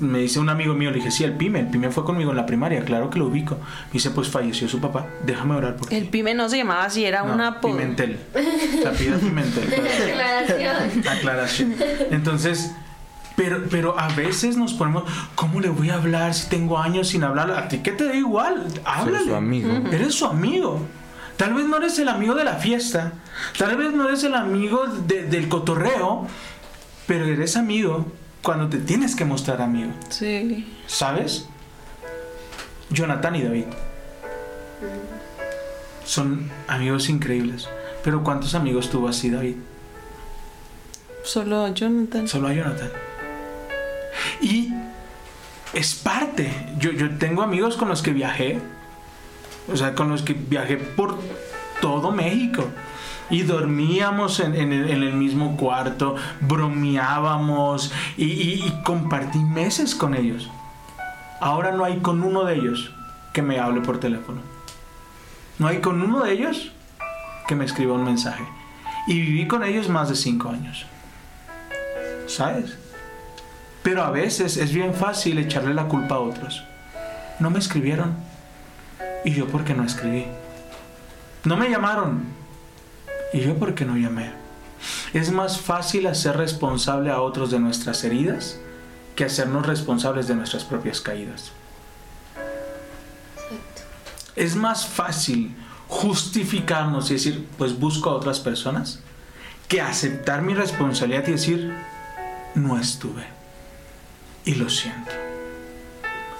[0.00, 1.60] Me dice un amigo mío, le dije, sí, el pyme.
[1.60, 3.54] El pyme fue conmigo en la primaria, claro que lo ubico.
[3.54, 5.06] Me dice, pues falleció su papá.
[5.24, 5.94] Déjame orar por ti.
[5.96, 7.60] El pyme no se llamaba así, era No, una.
[7.60, 8.18] Pimentel.
[8.86, 9.70] Apellida Pimentel.
[9.70, 11.08] Declaración.
[11.08, 11.74] Aclaración.
[12.10, 12.72] Entonces,
[13.36, 15.04] pero, pero a veces nos ponemos,
[15.34, 17.50] ¿cómo le voy a hablar si tengo años sin hablar?
[17.52, 19.24] A ti que te da igual, háblale.
[19.24, 19.70] su amigo.
[19.92, 20.80] Eres su amigo.
[21.36, 23.12] Tal vez no eres el amigo de la fiesta,
[23.56, 26.26] tal vez no eres el amigo de- del cotorreo,
[27.06, 28.04] pero eres amigo
[28.42, 29.92] cuando te tienes que mostrar amigo.
[30.08, 30.66] Sí.
[30.86, 31.46] ¿Sabes?
[32.90, 33.64] Jonathan y David.
[36.04, 37.68] Son amigos increíbles.
[38.02, 39.56] Pero ¿cuántos amigos tuvo así David?
[41.22, 42.26] Solo Jonathan.
[42.26, 42.90] Solo a Jonathan.
[44.40, 44.72] Y
[45.72, 46.50] es parte.
[46.78, 48.58] Yo, yo tengo amigos con los que viajé.
[49.72, 51.18] O sea, con los que viajé por
[51.80, 52.64] todo México.
[53.30, 60.50] Y dormíamos en, el, mismo cuarto, bromeábamos y, y- compartí meses con ellos.
[61.40, 62.92] Ahora no hay con uno de ellos
[63.32, 64.40] que me hable por teléfono.
[65.58, 66.72] No hay con uno de ellos
[67.46, 68.44] que me escriba un mensaje.
[69.06, 70.86] Y viví con ellos más de cinco años.
[72.30, 72.76] ¿sabes?
[73.82, 76.62] Pero a veces es bien fácil echarle la culpa a otros.
[77.38, 78.14] No me escribieron.
[79.24, 80.26] Y yo porque no escribí.
[81.44, 82.22] No me llamaron.
[83.32, 84.32] Y yo porque no llamé.
[85.12, 88.58] Es más fácil hacer responsable a otros de nuestras heridas
[89.14, 91.52] que hacernos responsables de nuestras propias caídas.
[94.36, 95.54] Es más fácil
[95.88, 99.00] justificarnos y decir, pues busco a otras personas,
[99.68, 101.74] que aceptar mi responsabilidad y decir,
[102.54, 103.24] no estuve.
[104.44, 105.10] Y lo siento.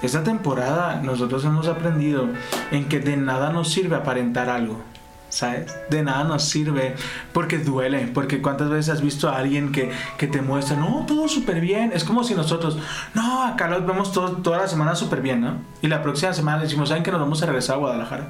[0.03, 2.29] Esta temporada nosotros hemos aprendido
[2.71, 4.83] en que de nada nos sirve aparentar algo.
[5.31, 5.73] ¿Sabes?
[5.91, 6.95] De nada nos sirve
[7.33, 8.09] porque duele.
[8.13, 11.93] Porque cuántas veces has visto a alguien que, que te muestra, no, todo súper bien.
[11.95, 12.77] Es como si nosotros,
[13.15, 15.55] no, acá los vemos todo- toda la semana súper bien, ¿no?
[15.83, 18.29] Y la próxima semana decimos, ¿saben que nos vamos a regresar a Guadalajara?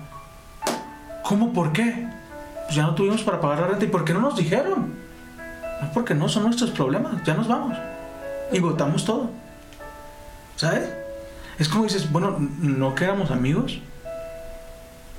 [1.24, 1.52] ¿Cómo?
[1.52, 2.06] ¿Por qué?
[2.66, 3.84] Pues ya no tuvimos para pagar la renta.
[3.84, 4.92] ¿Y por qué no nos dijeron?
[5.80, 7.12] No, porque no son nuestros problemas.
[7.24, 7.76] Ya nos vamos.
[8.52, 9.30] Y votamos todo.
[10.56, 10.88] ¿Sabes?
[11.58, 13.80] Es como dices, bueno, ¿no que éramos amigos?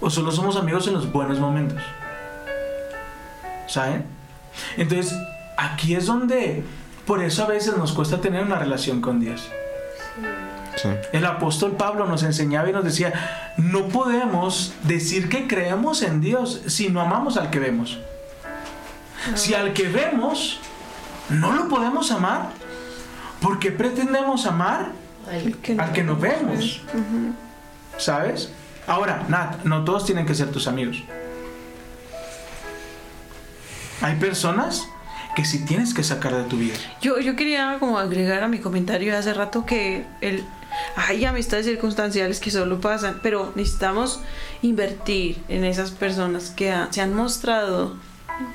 [0.02, 1.82] ¿O solo somos amigos en los buenos momentos?
[3.68, 4.04] ¿Saben?
[4.76, 5.16] Entonces,
[5.58, 6.64] aquí es donde,
[7.06, 9.48] por eso a veces nos cuesta tener una relación con Dios.
[10.76, 10.90] Sí.
[11.14, 13.14] El apóstol Pablo nos enseñaba y nos decía,
[13.58, 18.00] no podemos decir que creemos en Dios si no amamos al que vemos.
[19.36, 20.60] Si al que vemos
[21.30, 22.50] no lo podemos amar,
[23.40, 24.94] ¿por qué pretendemos amar
[25.78, 26.82] al que no vemos?
[27.98, 28.52] ¿Sabes?
[28.88, 31.04] Ahora, Nat, no todos tienen que ser tus amigos.
[34.02, 34.88] Hay personas
[35.36, 36.76] que sí tienes que sacar de tu vida.
[37.02, 40.44] Yo, yo quería como agregar a mi comentario de hace rato que el,
[40.96, 44.20] Hay amistades circunstanciales que solo pasan, pero necesitamos
[44.62, 47.96] invertir en esas personas que se han mostrado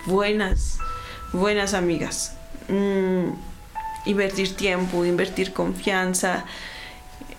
[0.06, 0.78] buenas,
[1.32, 2.34] buenas amigas.
[2.68, 3.30] Mm,
[4.06, 6.44] invertir tiempo, invertir confianza,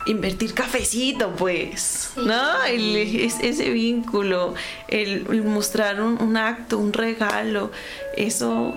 [0.08, 2.22] invertir cafecito, pues, Sí.
[2.26, 2.64] ¿no?
[2.64, 4.54] El- es- ese vínculo,
[4.88, 7.72] el, el mostrar un, un acto, un regalo,
[8.16, 8.74] eso,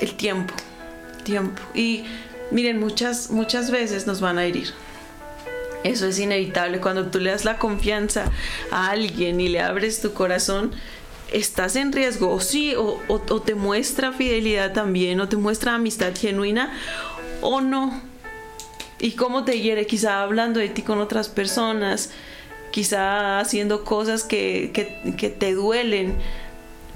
[0.00, 0.54] el tiempo,
[1.24, 1.62] tiempo.
[1.74, 2.04] Y
[2.50, 4.72] miren, muchas, muchas veces nos van a herir.
[5.84, 6.78] Eso es inevitable.
[6.80, 8.30] Cuando tú le das la confianza
[8.70, 10.72] a alguien y le abres tu corazón,
[11.32, 12.30] estás en riesgo.
[12.32, 16.72] O sí, o, o- o te muestra fidelidad también, o te muestra amistad genuina,
[17.40, 18.00] o no.
[19.02, 22.10] Y cómo te hiere, quizá hablando de ti con otras personas,
[22.70, 26.14] quizá haciendo cosas que, que- que te duelen.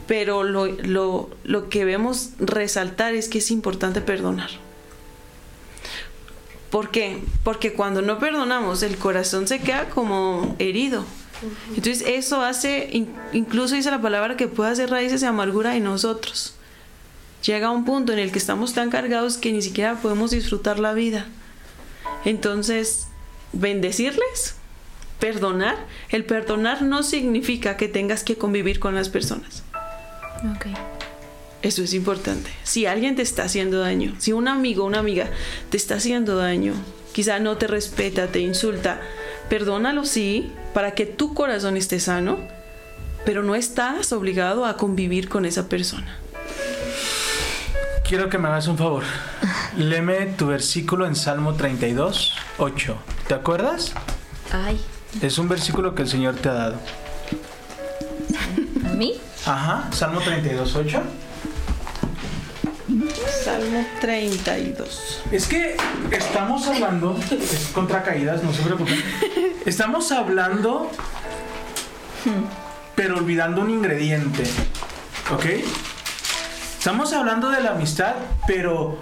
[0.07, 4.51] Pero lo, lo- lo que vemos resaltar es que es importante perdonar.
[6.71, 7.19] ¿Por qué?
[7.43, 11.05] Porque cuando no perdonamos, el corazón se queda como herido.
[11.71, 15.85] Entonces eso hace, in- incluso dice la palabra, que puede hacer raíces de amargura en
[15.85, 16.55] nosotros.
[17.45, 20.93] Llega un punto en el que estamos tan cargados que ni siquiera podemos disfrutar la
[20.95, 21.27] vida.
[22.27, 23.07] Entonces,
[23.53, 24.57] bendecirles,
[25.19, 25.77] perdonar.
[26.11, 29.63] El perdonar no significa que tengas que convivir con las personas.
[30.55, 30.67] Ok.
[31.63, 32.51] Eso es importante.
[32.65, 35.31] Si alguien te está haciendo daño, si un amigo o una amiga
[35.71, 36.75] te está haciendo daño,
[37.13, 39.01] quizá no te respeta, te insulta,
[39.49, 42.39] perdónalo sí, para que tu corazón esté sano,
[43.25, 46.19] pero no estás obligado a convivir con esa persona.
[48.09, 49.03] Quiero que me hagas un favor.
[49.77, 52.97] Léeme tu versículo en Salmo 32, 8.
[53.27, 53.93] ¿Te acuerdas?
[54.53, 54.81] Ay,
[55.23, 56.77] Es un versículo que el Señor te ha dado.
[58.85, 59.15] ¿a mí?
[59.45, 61.03] Ajá, Salmo 32, 8.
[63.45, 65.23] Salmo 32.
[65.33, 65.77] Es que
[66.13, 69.03] estamos hablando, es contra caídas, no se preocupen.
[69.67, 70.91] Estamos hablando,
[72.95, 74.45] pero olvidando un ingrediente,
[75.35, 75.45] ¿ok?
[76.87, 78.15] Estamos hablando de la amistad,
[78.47, 78.97] pero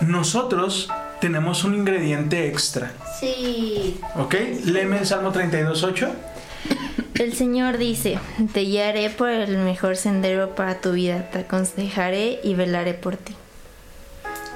[0.00, 0.88] nosotros
[1.20, 3.98] tenemos un ingrediente extra, Sí.
[4.14, 4.32] ¿ok?
[4.66, 6.08] Léeme el Salmo 32, 8.
[7.14, 8.20] El Señor dice,
[8.52, 13.34] te guiaré por el mejor sendero para tu vida, te aconsejaré y velaré por ti.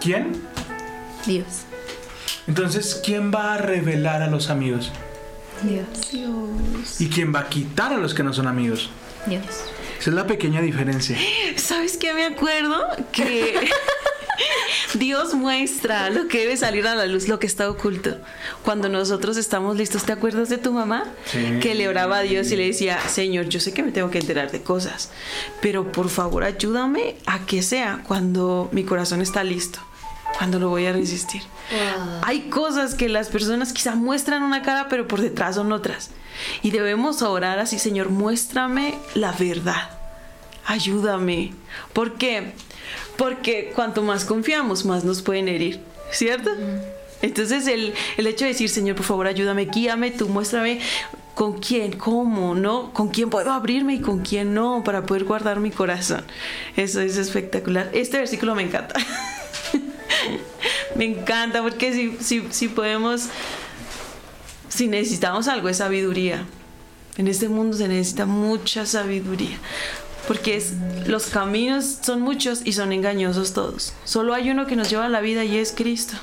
[0.00, 0.40] ¿Quién?
[1.26, 1.64] Dios,
[2.46, 4.92] Entonces, ¿quién va a revelar a los amigos?
[5.64, 8.90] Dios, ¿Y quién va a quitar a los que no son amigos?
[9.26, 9.42] Dios.
[10.01, 11.16] Esa es la pequeña diferencia.
[11.57, 12.88] ¿Sabes qué me acuerdo?
[13.12, 13.68] Que
[14.94, 18.16] Dios muestra lo que debe salir a la luz, lo que está oculto.
[18.64, 21.05] Cuando nosotros estamos listos, ¿te acuerdas de tu mamá?
[21.26, 21.59] Sí.
[21.61, 24.18] Que le oraba a Dios y le decía, Señor, yo sé que me tengo que
[24.18, 25.11] enterar de cosas,
[25.61, 29.80] pero por favor ayúdame a que sea cuando mi corazón está listo,
[30.36, 31.42] cuando lo voy a resistir.
[31.70, 32.20] Wow.
[32.22, 36.10] Hay cosas que las personas quizá muestran una cara, pero por detrás son otras.
[36.62, 39.90] Y debemos orar así, Señor, muéstrame la verdad.
[40.66, 41.52] Ayúdame.
[41.92, 42.52] ¿Por qué?
[43.16, 46.50] Porque cuanto más confiamos, más nos pueden herir, ¿cierto?
[47.22, 50.80] Entonces el, el hecho de decir, Señor, por favor, ayúdame, guíame, tú muéstrame
[51.34, 52.92] con quién, cómo, ¿no?
[52.92, 56.24] Con quién puedo abrirme y con quién no, para poder guardar mi corazón.
[56.76, 57.90] Eso es espectacular.
[57.92, 58.94] Este versículo me encanta.
[60.95, 63.26] me encanta porque si, si, si podemos,
[64.68, 66.47] si necesitamos algo es sabiduría.
[67.16, 69.59] En este mundo se necesita mucha sabiduría.
[70.26, 70.74] Porque es,
[71.07, 73.95] los caminos son muchos y son engañosos todos.
[74.05, 76.14] Solo hay uno que nos lleva a la vida y es Cristo.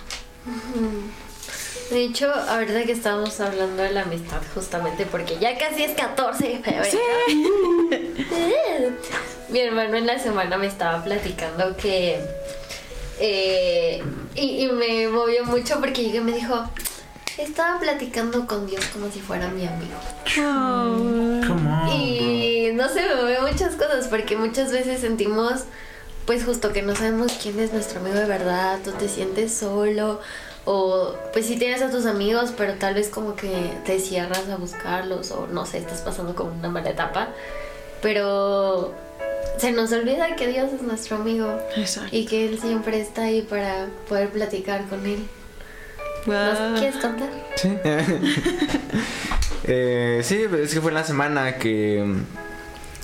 [1.90, 6.48] De hecho, ahorita que estamos hablando de la amistad, justamente porque ya casi es 14
[6.48, 7.00] de febrero.
[9.50, 12.20] Mi hermano en la semana me estaba platicando que.
[13.20, 14.04] Eh,
[14.36, 16.70] y, y me movió mucho porque llegué y me dijo:
[17.38, 19.96] Estaba platicando con Dios como si fuera mi amigo.
[20.36, 25.66] Come on, Y no sé, me mueve muchas cosas porque muchas veces sentimos,
[26.26, 30.20] pues justo que no sabemos quién es nuestro amigo de verdad, o te sientes solo,
[30.66, 34.58] o pues sí tienes a tus amigos, pero tal vez como que te cierras a
[34.58, 37.30] buscarlos, o no sé, estás pasando como una mala etapa,
[38.02, 38.94] pero
[39.58, 42.10] se nos olvida que Dios es nuestro amigo Exacto.
[42.16, 45.26] y que Él siempre está ahí para poder platicar con Él.
[46.26, 46.78] ¿Nos Wow.
[46.78, 47.30] quieres contar?
[47.56, 47.78] Sí.
[49.70, 52.06] Eh, sí, es que fue en la semana que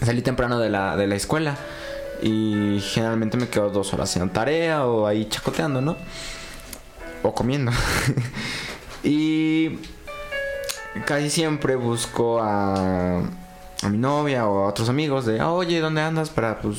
[0.01, 1.57] salí temprano de la, de la escuela.
[2.21, 5.97] Y generalmente me quedo dos horas haciendo tarea o ahí chacoteando, ¿no?
[7.21, 7.73] O comiendo.
[9.03, 9.77] y
[11.05, 13.23] casi siempre busco a,
[13.83, 16.29] a mi novia o a otros amigos de, oye, ¿dónde andas?
[16.29, 16.77] Para pues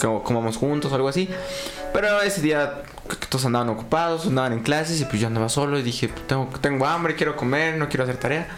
[0.00, 1.28] que comamos juntos o algo así.
[1.92, 2.82] Pero ese día
[3.28, 6.48] todos andaban ocupados, andaban en clases y pues yo andaba solo y dije, "Pues, tengo,
[6.60, 8.48] tengo hambre, quiero comer, no quiero hacer tarea.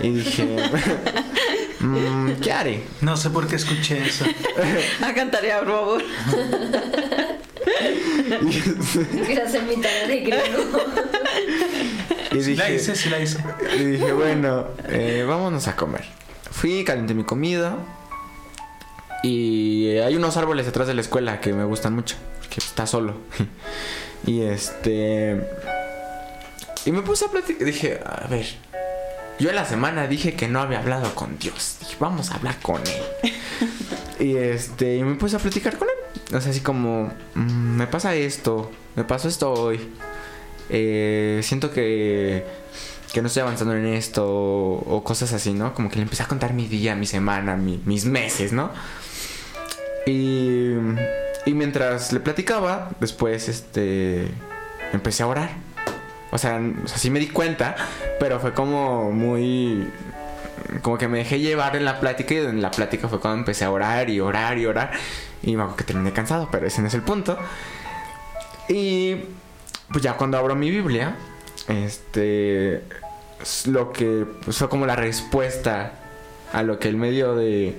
[0.00, 0.44] Y dije,
[1.80, 2.84] "Mm, ¿qué haré?
[3.02, 4.24] No sé por qué escuché eso.
[5.06, 6.02] A cantar, por favor.
[9.26, 10.62] Quiero hacer mi tarea de griego.
[12.32, 13.38] Y Sí la dije, hice, sí la hice.
[13.76, 16.04] y dije, bueno, eh, vámonos a comer.
[16.60, 17.78] Fui, calenté mi comida.
[19.22, 22.16] Y hay unos árboles detrás de la escuela que me gustan mucho.
[22.50, 23.14] Que está solo.
[24.26, 25.40] y este.
[26.84, 27.64] Y me puse a platicar.
[27.64, 28.46] Dije, a ver.
[29.38, 31.78] Yo en la semana dije que no había hablado con Dios.
[31.80, 33.32] Dije, vamos a hablar con Él.
[34.20, 34.96] y este.
[34.98, 36.36] Y me puse a platicar con Él.
[36.36, 37.10] O sea, así como.
[37.36, 38.70] "Mm, me pasa esto.
[38.96, 39.80] Me pasó esto hoy.
[40.68, 42.44] Eh, siento que
[43.12, 45.74] que no estoy avanzando en esto o, cosas así, ¿no?
[45.74, 48.70] Como que le empecé a contar mi día, mi semana, mi- mis meses, ¿no?
[50.06, 50.72] Y,
[51.46, 54.28] y mientras le platicaba, después, este,
[54.92, 55.50] empecé a orar.
[56.32, 57.74] O sea, o me di cuenta,
[58.20, 59.90] pero fue como muy...
[60.82, 63.64] Como que me dejé llevar en la plática y en la plática fue cuando empecé
[63.64, 64.92] a orar y orar y orar.
[65.42, 67.36] Y me acuerdo que terminé cansado, pero ese no es el punto.
[68.68, 69.16] Y
[69.90, 71.16] pues ya cuando abro mi Biblia,
[71.70, 72.82] este
[73.42, 75.92] es lo que pues, fue como la respuesta
[76.52, 77.78] a lo que él me dio de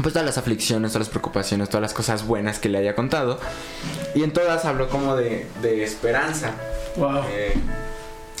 [0.00, 3.38] pues todas las aflicciones, todas las preocupaciones, todas las cosas buenas que le haya contado.
[4.14, 6.52] Y en todas habló como de, de esperanza.
[6.96, 7.24] Wow.
[7.30, 7.54] Eh,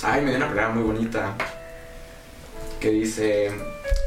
[0.02, 1.34] ay, me dio una palabra muy bonita.
[2.80, 3.52] Que dice,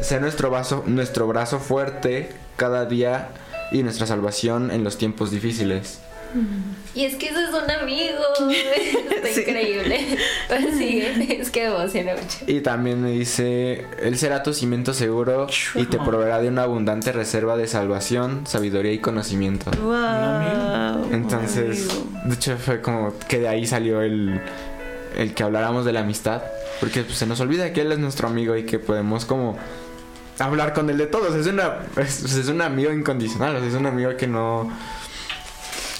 [0.01, 3.29] sé nuestro brazo, nuestro brazo fuerte cada día
[3.71, 5.99] y nuestra salvación en los tiempos difíciles.
[6.95, 8.23] Y es que eso es un amigo.
[9.15, 9.41] Está Sí.
[9.41, 10.17] increíble.
[10.47, 12.37] Pues sí, es que emociona mucho.
[12.47, 17.11] Y también me dice, Él será tu cimiento seguro y te proveerá de una abundante
[17.11, 19.71] reserva de salvación, sabiduría y conocimiento.
[19.81, 21.09] Wow.
[21.11, 21.87] Entonces,
[22.25, 24.39] de hecho fue como que de ahí salió el,
[25.17, 26.43] el que habláramos de la amistad,
[26.79, 29.57] porque pues, se nos olvida que Él es nuestro amigo y que podemos como
[30.39, 31.33] hablar con Él de todos.
[31.35, 34.71] Es, una, es, es un amigo incondicional, o sea, es un amigo que no...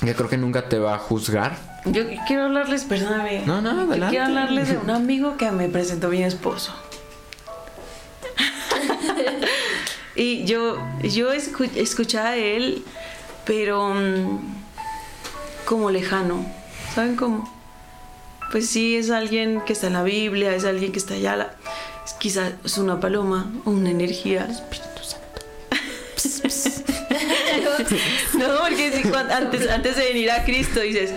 [0.04, 1.56] que creo que nunca te va a juzgar.
[1.86, 3.44] Yo quiero hablarles, perdóname.
[3.46, 4.10] No, no, Yo adelante.
[4.10, 6.74] Quiero hablarles de un amigo que me presentó mi esposo.
[10.16, 12.84] y yo, yo escu- escuchaba a él,
[13.46, 14.40] pero mm,
[15.66, 16.46] como lejano.
[16.94, 17.54] ¿Saben cómo?
[18.52, 21.36] Pues sí, es alguien que está en la Biblia, es alguien que está allá.
[21.36, 21.56] la-
[22.20, 24.48] quizás es una paloma, una energía.
[28.38, 31.12] No, porque si cuan- antes, antes de venir a Cristo dices,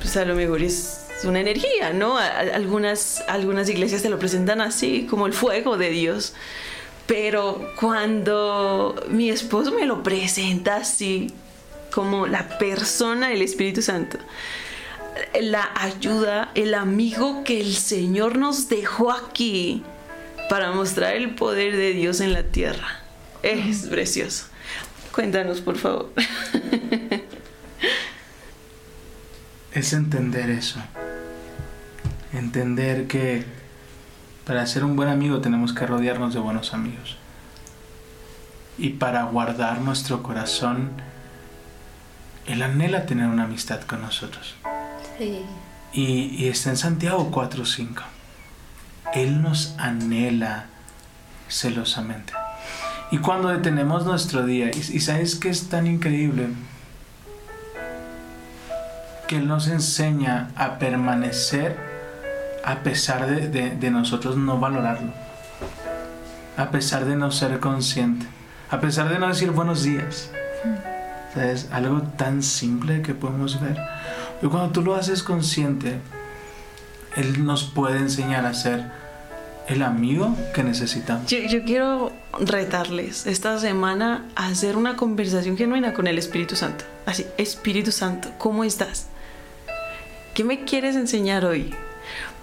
[0.00, 2.18] pues a lo mejor es una energía, ¿no?
[2.18, 6.34] Algunas, algunas iglesias te lo presentan así, como el fuego de Dios.
[7.06, 11.30] Pero cuando mi esposo me lo presenta así,
[11.92, 14.18] como la persona del Espíritu Santo,
[15.40, 19.82] la ayuda, el amigo que el Señor nos dejó aquí
[20.48, 23.00] para mostrar el poder de Dios en la tierra.
[23.42, 24.46] Es precioso.
[25.12, 26.10] Cuéntanos, por favor.
[29.72, 30.80] Es entender eso.
[32.32, 33.44] Entender que
[34.46, 37.16] para ser un buen amigo tenemos que rodearnos de buenos amigos.
[38.76, 40.90] Y para guardar nuestro corazón,
[42.46, 44.54] Él anhela tener una amistad con nosotros.
[45.18, 45.42] Sí.
[45.92, 48.02] Y, y está en Santiago 4.5.
[49.14, 50.66] Él nos anhela
[51.48, 52.32] celosamente.
[53.12, 56.46] Y cuando detenemos nuestro día, y, sabes que es tan increíble,
[59.28, 61.76] que Él nos enseña a permanecer
[62.64, 65.12] a pesar de, nosotros no valorarlo,
[66.56, 68.24] a pesar de no ser consciente,
[68.70, 70.30] a pesar de no decir buenos días.
[71.34, 71.68] ¿Sabes?
[71.70, 73.76] Algo tan simple que podemos ver.
[74.40, 76.00] Y cuando tú lo haces consciente,
[77.16, 79.01] Él nos puede enseñar a ser
[79.68, 81.26] el amigo que necesitamos.
[81.30, 86.84] Yo, quiero retarles esta semana a hacer una conversación genuina con el Espíritu Santo.
[87.06, 89.06] Así, Espíritu Santo, ¿cómo estás?
[90.34, 91.74] ¿Qué me quieres enseñar hoy?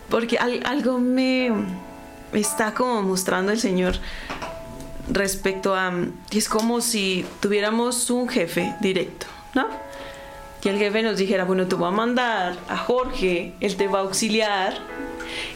[0.09, 1.51] Porque al- algo me,
[2.32, 3.95] me está como mostrando el Señor
[5.11, 5.91] respecto a...
[6.32, 9.67] Es como si tuviéramos un jefe directo, ¿no?
[10.63, 13.99] Y el jefe nos dijera, bueno, te voy a mandar a Jorge, él te va
[13.99, 14.78] a auxiliar.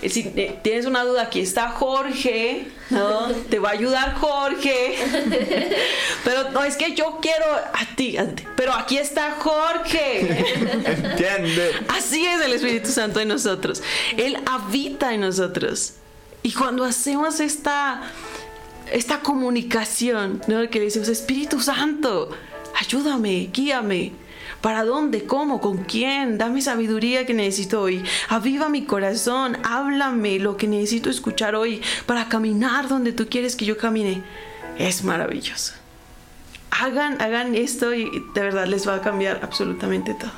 [0.01, 3.27] Eh, Si eh, tienes una duda, aquí está Jorge, ¿no?
[3.49, 4.95] Te va a ayudar Jorge.
[6.23, 8.43] Pero no, es que yo quiero a ti, a ti.
[8.55, 10.21] pero aquí está Jorge.
[10.85, 11.71] Entiende.
[11.89, 13.81] Así es el Espíritu Santo en nosotros.
[14.17, 15.93] Él habita en nosotros.
[16.43, 18.01] Y cuando hacemos esta,
[18.91, 20.69] esta comunicación, ¿no?
[20.69, 22.29] que le decimos, Espíritu Santo,
[22.79, 24.11] ayúdame, guíame.
[24.63, 25.25] ¿Para dónde?
[25.25, 25.59] ¿Cómo?
[25.59, 26.37] ¿Con quién?
[26.37, 28.01] Dame sabiduría que necesito hoy.
[28.29, 29.57] Aviva mi corazón.
[29.61, 34.23] Háblame lo que necesito escuchar hoy para caminar donde tú quieres que yo camine.
[34.77, 35.73] Es maravilloso.
[36.71, 40.31] Hagan, hagan esto y de verdad les va a cambiar absolutamente todo.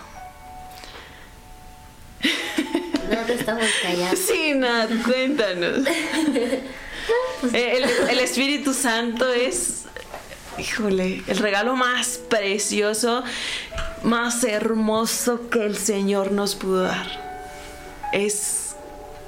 [3.12, 4.18] No te estamos callando.
[4.18, 5.88] Sí, Nat, cuéntanos.
[7.54, 9.85] Eh, El, el Espíritu Santo es,
[10.60, 13.24] híjole, el regalo más precioso,
[14.04, 17.08] más hermoso que el Señor nos pudo dar.
[18.14, 18.76] Es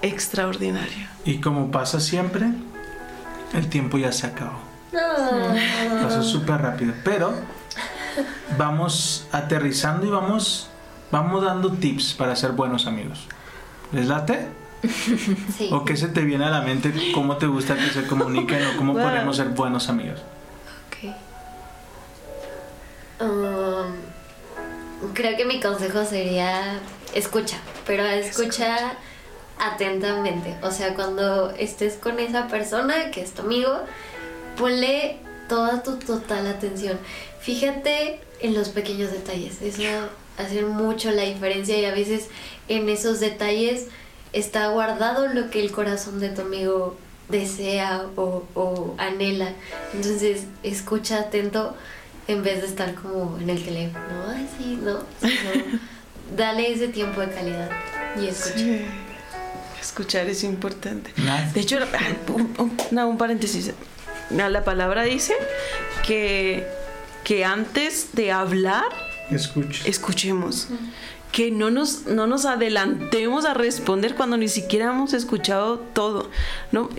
[0.01, 1.07] extraordinario.
[1.25, 2.45] Y como pasa siempre,
[3.53, 4.59] el tiempo ya se acabó.
[4.91, 6.01] No.
[6.03, 6.93] Pasó súper rápido.
[7.03, 7.33] Pero
[8.57, 10.69] vamos aterrizando y vamos,
[11.11, 13.27] vamos dando tips para ser buenos amigos.
[13.91, 14.47] ¿Les late?
[15.57, 15.69] Sí.
[15.71, 16.93] ¿O qué se te viene a la mente?
[17.13, 19.01] ¿Cómo te gusta que se comuniquen o cómo Wow.
[19.03, 20.21] podemos ser buenos amigos?
[23.19, 26.79] Um, creo que mi consejo sería
[27.13, 28.93] escucha, pero escucha
[29.59, 30.55] atentamente.
[30.61, 33.79] O sea, cuando estés con esa persona que es tu amigo,
[34.57, 36.99] ponle toda tu total atención.
[37.39, 39.61] Fíjate en los pequeños detalles.
[39.61, 39.81] Eso
[40.37, 42.27] hace mucho la diferencia y a veces
[42.67, 43.87] en esos detalles
[44.33, 46.95] está guardado lo que el corazón de tu amigo
[47.29, 49.53] desea o, o anhela.
[49.93, 51.75] Entonces, escucha atento
[52.27, 54.05] en vez de estar como en el teléfono.
[54.29, 54.99] Ay, sí, no.
[55.21, 55.79] sino
[56.35, 57.69] dale ese tiempo de calidad
[58.21, 58.57] y escucha.
[58.57, 58.81] Sí.
[59.81, 61.13] Escuchar es importante.
[61.53, 61.77] De hecho,
[62.33, 63.71] un, un- no, un paréntesis.
[64.29, 65.33] La la palabra dice
[66.05, 66.67] que,
[67.23, 68.83] que antes de hablar,
[69.31, 69.83] Escucha.
[69.87, 70.67] escuchemos.
[71.31, 76.29] Que no nos, no nos adelantemos a responder cuando ni siquiera hemos escuchado todo.
[76.71, 76.89] ¿no?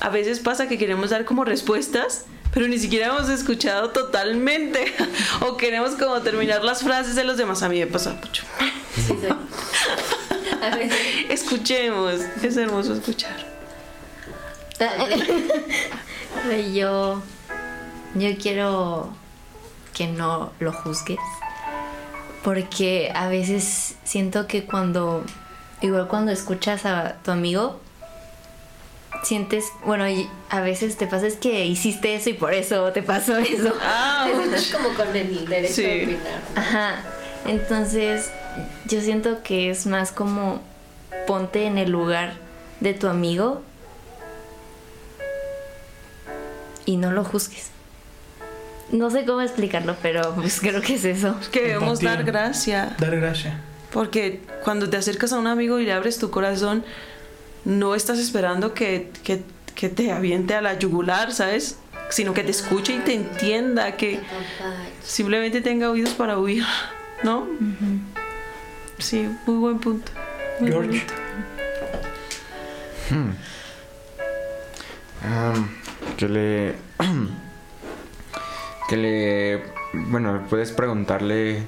[0.00, 4.92] A veces pasa que queremos dar como respuestas, pero ni siquiera hemos escuchado totalmente.
[5.46, 7.62] o queremos como terminar las frases de los demás.
[7.62, 8.44] A mí me pasa mucho.
[8.94, 9.28] Sí, sí.
[11.28, 12.20] Escuchemos.
[12.42, 13.36] Es hermoso escuchar.
[16.72, 17.22] Yo,
[18.14, 19.12] yo quiero
[19.92, 21.18] que no lo juzgues.
[22.42, 25.22] Porque a veces siento que cuando,
[25.82, 27.78] igual cuando escuchas a tu amigo,
[29.22, 33.02] sientes, bueno, y a veces te pasa es que hiciste eso y por eso te
[33.02, 33.72] pasó eso.
[34.26, 35.82] Te sientes como con el derecho Sí.
[35.82, 36.40] de opinar.
[36.56, 36.94] Ajá.
[37.46, 38.30] Entonces,
[38.86, 40.60] yo siento que es más como
[41.26, 42.34] ponte en el lugar
[42.80, 43.62] de tu amigo
[46.86, 47.68] y no lo juzgues.
[48.90, 51.36] No sé cómo explicarlo, pero pues creo que es eso.
[51.52, 52.96] Que debemos dar gracia.
[52.98, 53.54] Dar gracias.
[53.92, 56.84] Porque cuando te acercas a un amigo y le abres tu corazón,
[57.64, 59.42] no estás esperando que, que-
[59.74, 61.78] que te aviente a la yugular, ¿sabes?
[62.10, 64.20] Sino que te escuche y te entienda, que
[65.02, 66.64] simplemente tenga oídos para oír,
[67.22, 67.46] ¿no?
[68.98, 70.10] Sí, muy buen punto.
[70.60, 70.88] Muy George.
[70.88, 71.14] bonito.
[75.24, 75.68] Am,
[76.16, 76.74] que le.
[78.88, 79.62] que le.
[80.10, 81.62] Bueno, puedes preguntarle.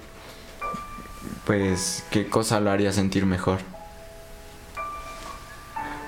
[1.47, 3.61] Pues, ¿qué cosa lo haría sentir mejor?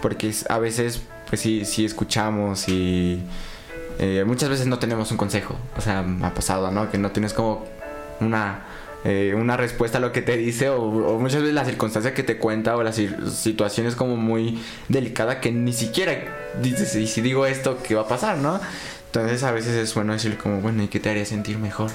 [0.05, 3.23] Porque a veces, pues sí, sí escuchamos y.
[3.99, 5.57] eh, muchas veces no tenemos un consejo.
[5.79, 6.91] O sea, ha pasado, ¿no?
[6.91, 7.65] Que no tienes como
[8.21, 8.65] una.
[9.07, 12.23] eh, una respuesta a lo que te dice o, o muchas veces la circunstancia que
[12.23, 16.13] te cuenta o la situación es como muy delicada que ni siquiera
[16.63, 18.61] dices y si digo esto qué va a pasar no
[19.07, 21.91] entonces a veces es bueno decirle como bueno y qué te haría sentir mejor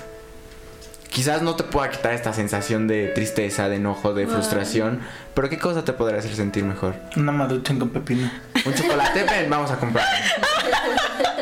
[1.10, 4.99] quizás no te pueda quitar esta sensación de tristeza de enojo de frustración
[5.34, 8.30] pero qué cosa te podría hacer sentir mejor Una maruchan con pepino.
[8.66, 10.05] un chocolate ven vamos a comprar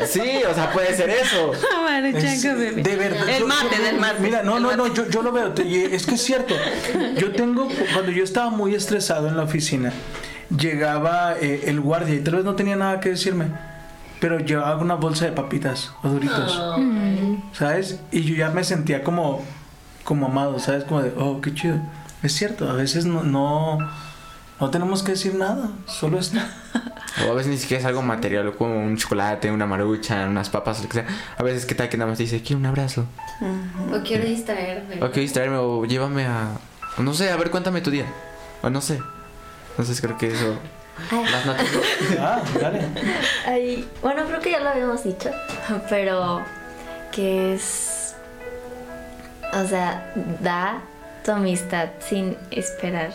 [0.05, 1.51] sí o sea puede ser eso
[2.05, 2.41] Es-
[2.83, 3.27] de verdad.
[3.29, 4.19] El yo- martes, el martes.
[4.21, 5.53] Mira, no, no, no, yo, yo lo veo.
[5.57, 6.53] Es que es cierto.
[7.17, 9.91] Yo tengo, cuando yo estaba muy estresado en la oficina,
[10.55, 13.47] llegaba eh, el guardia y tal vez no tenía nada que decirme,
[14.19, 16.61] pero llevaba una bolsa de papitas o duritos,
[17.53, 17.99] ¿sabes?
[18.11, 19.43] Y yo ya me sentía como,
[20.07, 20.85] como amado, ¿sabes?
[20.85, 21.75] Como de, oh, qué chido.
[22.23, 23.77] Es cierto, a veces no, no,
[24.57, 26.49] no tenemos que decir nada, solo está.
[27.27, 30.83] o a veces ni siquiera es algo material como un chocolate una marucha unas papas
[30.83, 33.07] lo que sea a veces qué tal que nada más te dice quiero un abrazo
[33.91, 34.95] O quiero distraerme.
[34.97, 36.49] O quiero distraerme o llévame a...
[36.99, 38.05] no sé, a ver, cuéntame tu día.
[38.61, 38.99] O no sé.
[39.71, 40.57] Entonces creo que eso...
[41.11, 41.67] Las notas.
[42.19, 42.81] Ah, dale.
[43.45, 45.29] Ay, bueno, creo que ya lo habíamos dicho,
[45.89, 46.41] pero
[47.11, 48.06] que es,
[49.53, 50.81] o sea, da
[51.23, 53.13] tu amistad sin esperar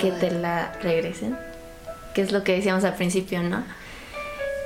[0.00, 1.36] que te la regresen,
[2.14, 3.64] que es lo que decíamos al principio, ¿no?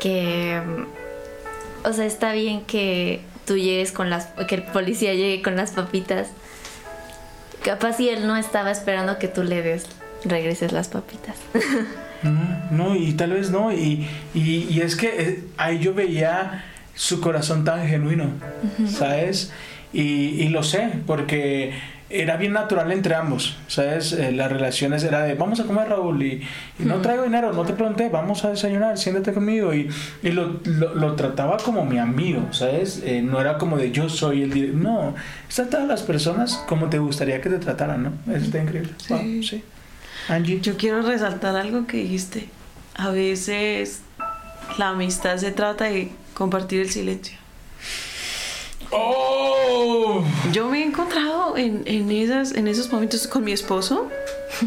[0.00, 5.42] Que, mm, o sea, está bien que tú llegues con las, que el policía llegue
[5.42, 6.28] con las papitas
[7.62, 9.84] Capaz si él no estaba esperando que tú le des,
[10.24, 11.36] regreses las papitas.
[12.70, 13.72] No, y tal vez no.
[13.72, 18.34] Y, y, y es que eh, ahí yo veía su corazón tan genuino,
[18.86, 19.50] ¿sabes?
[19.92, 21.72] Y, y lo sé, porque
[22.10, 24.12] era bien natural entre ambos, ¿sabes?
[24.12, 26.42] Eh, las relaciones era de, vamos a comer Raúl y,
[26.78, 29.88] y no traigo dinero, no te pregunté, vamos a desayunar, siéntate conmigo y,
[30.22, 33.02] y lo, lo, lo trataba como mi amigo, ¿sabes?
[33.04, 35.14] Eh, no era como de yo soy el director, no,
[35.54, 38.12] trataba a las personas como te gustaría que te trataran, ¿no?
[38.34, 38.90] Eso está increíble.
[38.96, 39.14] Sí.
[39.14, 39.64] Wow, sí.
[40.28, 40.60] Angie.
[40.60, 42.48] Yo quiero resaltar algo que dijiste.
[42.94, 44.02] A veces
[44.78, 47.39] la amistad se trata de compartir el silencio.
[48.92, 50.24] ¡Oh!
[50.52, 54.08] Yo me he encontrado en, en, esas, en esos momentos con mi esposo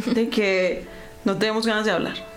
[0.06, 0.86] de que
[1.26, 2.34] no tenemos ganas de hablar.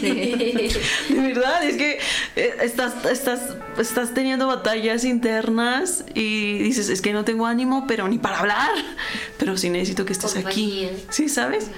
[0.00, 1.98] De verdad, es que
[2.36, 3.40] eh, estás, estás,
[3.78, 8.70] estás teniendo batallas internas y dices, es que no tengo ánimo, pero ni para hablar.
[9.38, 10.88] Pero sí necesito que estés aquí.
[11.10, 11.70] ¿Sí sabes?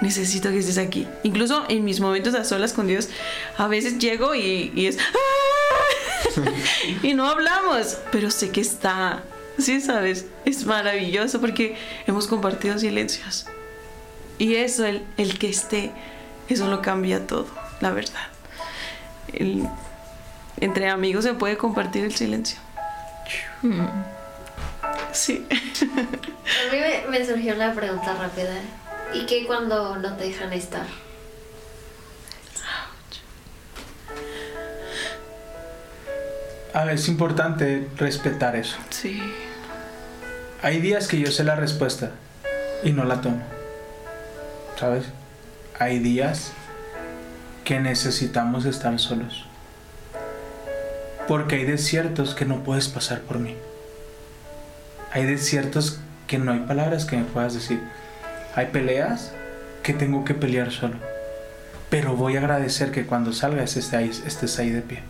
[0.00, 1.06] Necesito que estés aquí.
[1.24, 3.08] Incluso en mis momentos a solas con Dios,
[3.56, 4.98] a veces llego y, y es...
[4.98, 6.07] ¡Ah!
[7.02, 9.22] y no hablamos, pero sé que está.
[9.58, 11.76] Sí, sabes, es maravilloso porque
[12.06, 13.46] hemos compartido silencios.
[14.38, 15.90] Y eso, el, el que esté,
[16.48, 17.46] eso lo cambia todo,
[17.80, 18.28] la verdad.
[19.32, 19.68] El-
[20.60, 22.58] entre amigos se puede compartir el silencio.
[25.12, 25.44] Sí.
[25.50, 28.54] A mí me, me surgió una pregunta rápida.
[29.14, 30.86] ¿Y qué cuando no te dejan estar?
[36.74, 38.76] Es importante respetar eso.
[38.90, 39.20] Sí.
[40.62, 42.10] Hay días que yo sé la respuesta
[42.82, 43.42] y no la tomo.
[44.78, 45.04] ¿Sabes?
[45.78, 46.52] Hay días
[47.64, 49.46] que necesitamos estar solos.
[51.26, 53.56] Porque hay desiertos que no puedes pasar por mí.
[55.12, 57.80] Hay desiertos que no hay palabras que me puedas decir.
[58.54, 59.32] Hay peleas
[59.82, 60.96] que tengo que pelear solo.
[61.90, 65.02] Pero voy a agradecer que cuando salgas estés ahí, estés ahí de pie.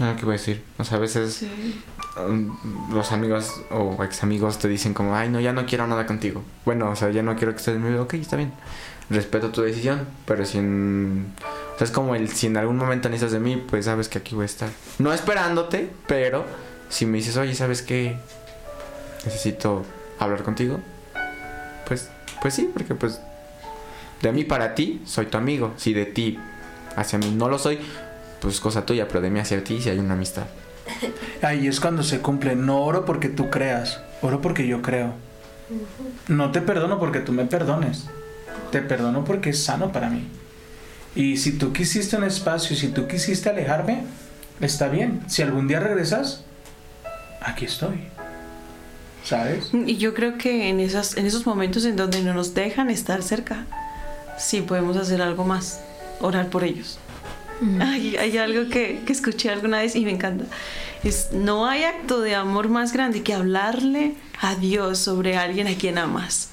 [0.00, 0.62] Ah, ¿Qué voy a decir?
[0.78, 1.80] O sea, a veces Sí.
[2.16, 2.56] um,
[2.94, 6.42] los amigos o ex amigos te dicen como, ay, no, ya no quiero nada contigo.
[6.64, 8.00] Bueno, o sea, ya no quiero que estés en mi vida.
[8.02, 8.52] Ok, está bien.
[9.10, 11.32] Respeto tu decisión, pero si en...
[11.74, 14.18] O sea, es como el, si en algún momento necesitas de mí, pues sabes que
[14.18, 14.70] aquí voy a estar.
[14.98, 16.44] No esperándote, pero
[16.88, 18.16] si me dices, oye, ¿sabes qué?
[19.24, 19.84] Necesito
[20.18, 20.80] hablar contigo.
[21.86, 22.08] Pues,
[22.40, 23.20] pues sí, porque pues
[24.22, 25.72] de mí para ti soy tu amigo.
[25.76, 26.38] Si de ti
[26.96, 27.80] hacia mí no lo soy,
[28.40, 30.46] pues cosa tuya, pero de mí hacia ti si hay una amistad.
[31.42, 32.56] Ahí es cuando se cumple.
[32.56, 35.14] No oro porque tú creas, oro porque yo creo.
[36.28, 38.06] No te perdono porque tú me perdones.
[38.72, 40.26] Te perdono porque es sano para mí.
[41.14, 44.04] Y si tú quisiste un espacio, si tú quisiste alejarme,
[44.60, 45.22] está bien.
[45.26, 46.44] Si algún día regresas,
[47.40, 48.08] aquí estoy.
[49.24, 49.70] ¿Sabes?
[49.72, 53.22] Y yo creo que en, esas, en esos momentos en donde no nos dejan estar
[53.22, 53.66] cerca,
[54.38, 55.80] sí podemos hacer algo más,
[56.20, 56.98] orar por ellos.
[57.80, 60.46] Hay, hay algo que, que escuché alguna vez y me encanta.
[61.04, 65.74] Es, no hay acto de amor más grande que hablarle a Dios sobre alguien a
[65.74, 66.50] quien amas.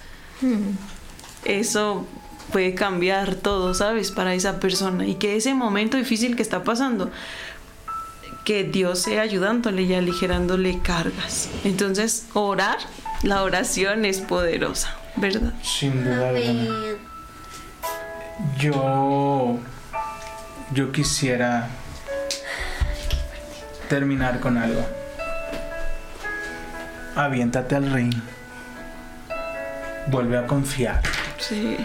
[1.45, 2.05] Eso
[2.51, 4.11] puede cambiar todo, ¿sabes?
[4.11, 5.05] Para esa persona.
[5.05, 7.11] Y que ese momento difícil que está pasando,
[8.45, 11.49] que Dios sea ayudándole y aligerándole cargas.
[11.63, 12.77] Entonces, orar,
[13.23, 15.53] la oración es poderosa, ¿verdad?
[15.63, 16.31] Sin duda.
[18.57, 19.59] Yo.
[20.73, 21.69] Yo quisiera
[23.89, 24.85] terminar con algo.
[27.15, 28.13] Aviéntate al ring.
[30.07, 31.01] Vuelve a confiar.
[31.39, 31.77] Sí.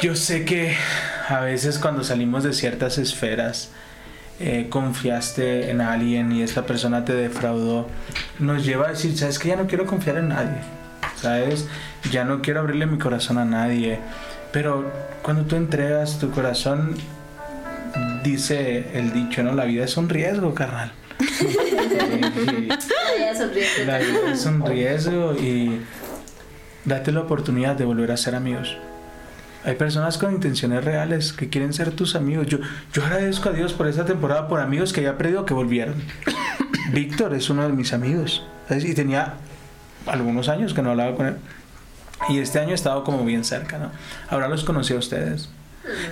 [0.00, 0.74] Yo sé que
[1.28, 3.70] a veces cuando salimos de ciertas esferas,
[4.40, 7.86] eh, confiaste en alguien y esta persona te defraudó,
[8.38, 10.58] nos lleva a decir, sabes que ya no quiero confiar en nadie,
[11.16, 11.68] sabes,
[12.10, 14.00] ya no quiero abrirle mi corazón a nadie.
[14.50, 14.90] Pero
[15.22, 16.96] cuando tú entregas tu corazón,
[18.22, 19.52] dice el dicho, ¿no?
[19.54, 20.92] La vida es un riesgo, carnal.
[22.12, 22.68] Y-
[23.36, 23.84] sonríe.
[23.86, 25.80] la vida es un riesgo y
[26.84, 28.76] date la oportunidad de volver a ser amigos.
[29.64, 32.46] Hay personas con intenciones reales que quieren ser tus amigos.
[32.48, 32.58] Yo,
[32.92, 35.94] yo agradezco a Dios por esta temporada, por amigos que había perdido que volvieron.
[36.92, 38.44] Víctor es uno de mis amigos.
[38.68, 38.84] ¿sabes?
[38.84, 39.34] Y tenía
[40.06, 41.36] algunos años que no hablaba con él.
[42.28, 43.90] Y este año he estado como bien cerca, ¿no?
[44.28, 45.48] Ahora los conocí a ustedes.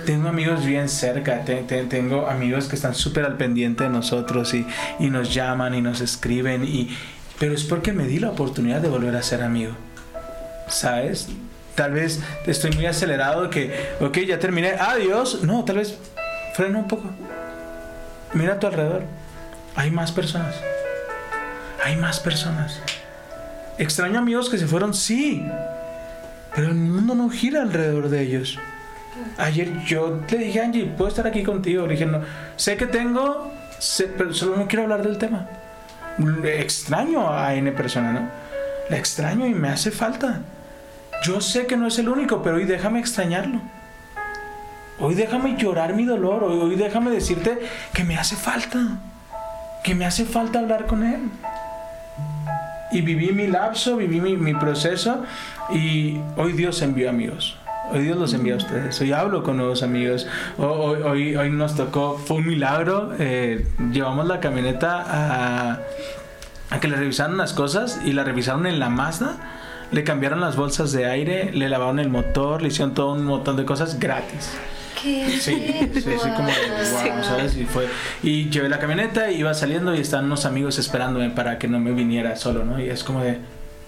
[0.05, 4.53] Tengo amigos bien cerca, te- te- tengo amigos que están súper al pendiente de nosotros
[4.53, 4.65] y,
[4.99, 6.95] y nos llaman y nos escriben, y,
[7.39, 9.73] pero es porque me di la oportunidad de volver a ser amigo.
[10.67, 11.29] ¿Sabes?
[11.75, 15.41] Tal vez estoy muy acelerado que, ok, ya terminé, adiós.
[15.43, 15.97] No, tal vez
[16.55, 17.09] frena un poco.
[18.33, 19.03] Mira a tu alrededor.
[19.75, 20.55] Hay más personas.
[21.83, 22.79] Hay más personas.
[23.77, 25.45] Extraño amigos que se fueron, sí.
[26.53, 28.59] pero el mundo no gira alrededor de ellos.
[29.37, 31.85] Ayer yo le dije Angie, ¿puedo estar aquí contigo?
[31.85, 32.21] Le dije, no,
[32.55, 33.51] sé que tengo,
[34.17, 35.47] pero solo no quiero hablar del tema.
[36.43, 38.29] Extraño a N persona, ¿no?
[38.89, 40.41] La extraño y me hace falta.
[41.23, 43.61] Yo sé que no es el único, pero hoy déjame extrañarlo.
[44.99, 47.57] Hoy déjame llorar mi dolor, hoy, hoy déjame decirte
[47.93, 48.79] que me hace falta,
[49.83, 51.29] que me hace falta hablar con él.
[52.91, 55.23] Y viví mi lapso, viví mi, mi proceso
[55.73, 57.57] y hoy Dios envió amigos.
[57.91, 58.99] Hoy Dios los envía a ustedes.
[59.01, 60.27] Hoy hablo con nuevos amigos.
[60.57, 63.13] Ho- Hoy, hoy, hoy nos tocó, fue un milagro.
[63.19, 65.79] eh, llevamos la camioneta a,
[66.69, 69.35] a que le revisaron las cosas y la revisaron en la Mazda.
[69.91, 73.57] Le cambiaron las bolsas de aire, le lavaron el motor, le hicieron todo un montón
[73.57, 74.51] de cosas gratis.
[75.01, 75.27] ¿Qué?
[75.41, 77.57] Sí, sí, sí, como wow, ¿sabes?
[77.57, 77.87] Y fue.
[78.23, 81.91] Y llevé la camioneta, iba saliendo y estaban unos amigos esperándome para que no me
[81.91, 82.79] viniera solo, ¿no?
[82.79, 83.39] Y es como de,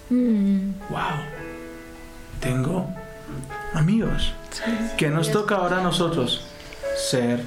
[0.10, 0.74] Mm.
[0.90, 1.00] wow,
[2.42, 2.90] tengo
[3.74, 4.34] amigos.
[4.98, 6.46] Que nos toca ahora a nosotros
[7.10, 7.42] ser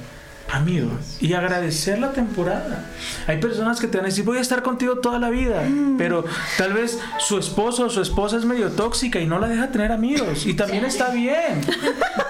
[0.51, 2.85] amigos y agradecer la temporada.
[3.27, 5.63] Hay personas que te van a decir, voy a estar contigo toda la vida,
[5.97, 6.25] pero
[6.57, 9.91] tal vez su esposo o su esposa es medio tóxica y no la deja tener
[9.91, 10.45] amigos.
[10.45, 11.61] Y también está bien.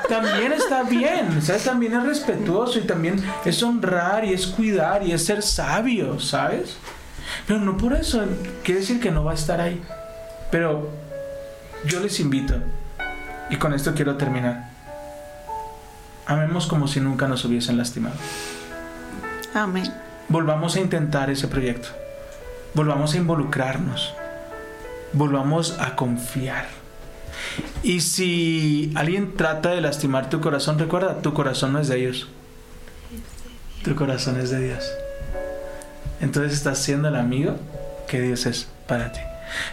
[0.08, 1.42] También está bien.
[1.42, 1.66] ¿Sabes?
[1.66, 6.78] También es respetuoso y también es honrar y es cuidar y es ser sabio, ¿sabes?
[7.46, 8.24] Pero no por eso
[8.64, 9.82] quiere decir que no va a estar ahí.
[10.50, 10.90] Pero
[11.86, 12.56] yo les invito,
[13.50, 14.70] y con esto quiero terminar.
[16.26, 18.16] Amemos como si nunca nos hubiesen lastimado.
[19.54, 19.92] Amén.
[20.28, 21.90] Volvamos a intentar ese proyecto.
[22.74, 24.14] Volvamos a involucrarnos.
[25.14, 26.68] Volvamos a confiar.
[27.82, 32.28] Y si alguien trata de lastimar tu corazón, recuerda, tu corazón no es de ellos.
[33.84, 34.86] Tu corazón es de Dios.
[36.20, 37.56] Entonces estás siendo el amigo
[38.08, 39.22] que Dios es para ti.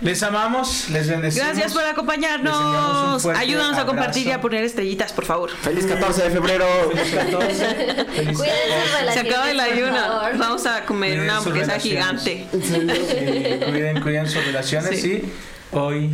[0.01, 1.47] Les amamos, les bendecimos.
[1.49, 3.25] Gracias por acompañarnos.
[3.27, 5.51] Ayúdanos a compartir y a poner estrellitas, por favor.
[5.51, 6.67] Feliz 14 de febrero.
[6.95, 8.05] Feliz 14.
[8.15, 8.39] Feliz
[9.13, 10.21] Se acaba el ayuno.
[10.39, 12.47] Vamos a comer Cuiden una hamburguesa gigante.
[12.53, 12.87] Sí,
[13.67, 15.23] cuiden, cuiden sus relaciones Sí.
[15.73, 16.11] y hoy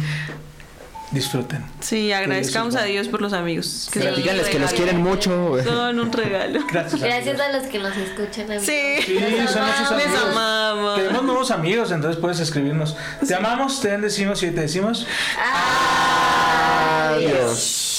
[1.11, 1.65] disfruten.
[1.81, 3.89] Sí, agradezcamos a Dios por los amigos.
[3.93, 5.57] Que sí, díganles que los quieren mucho.
[5.65, 6.61] Son un regalo.
[6.71, 8.47] Gracias, Gracias a los que nos escuchan.
[8.61, 9.91] Sí, sí son amamos.
[9.91, 10.13] amigos.
[10.13, 10.97] Les amamos.
[10.97, 12.97] Tenemos nuevos amigos, entonces puedes escribirnos.
[13.27, 15.07] Te amamos, te bendecimos y te decimos
[15.37, 17.35] adiós.
[17.35, 17.90] adiós.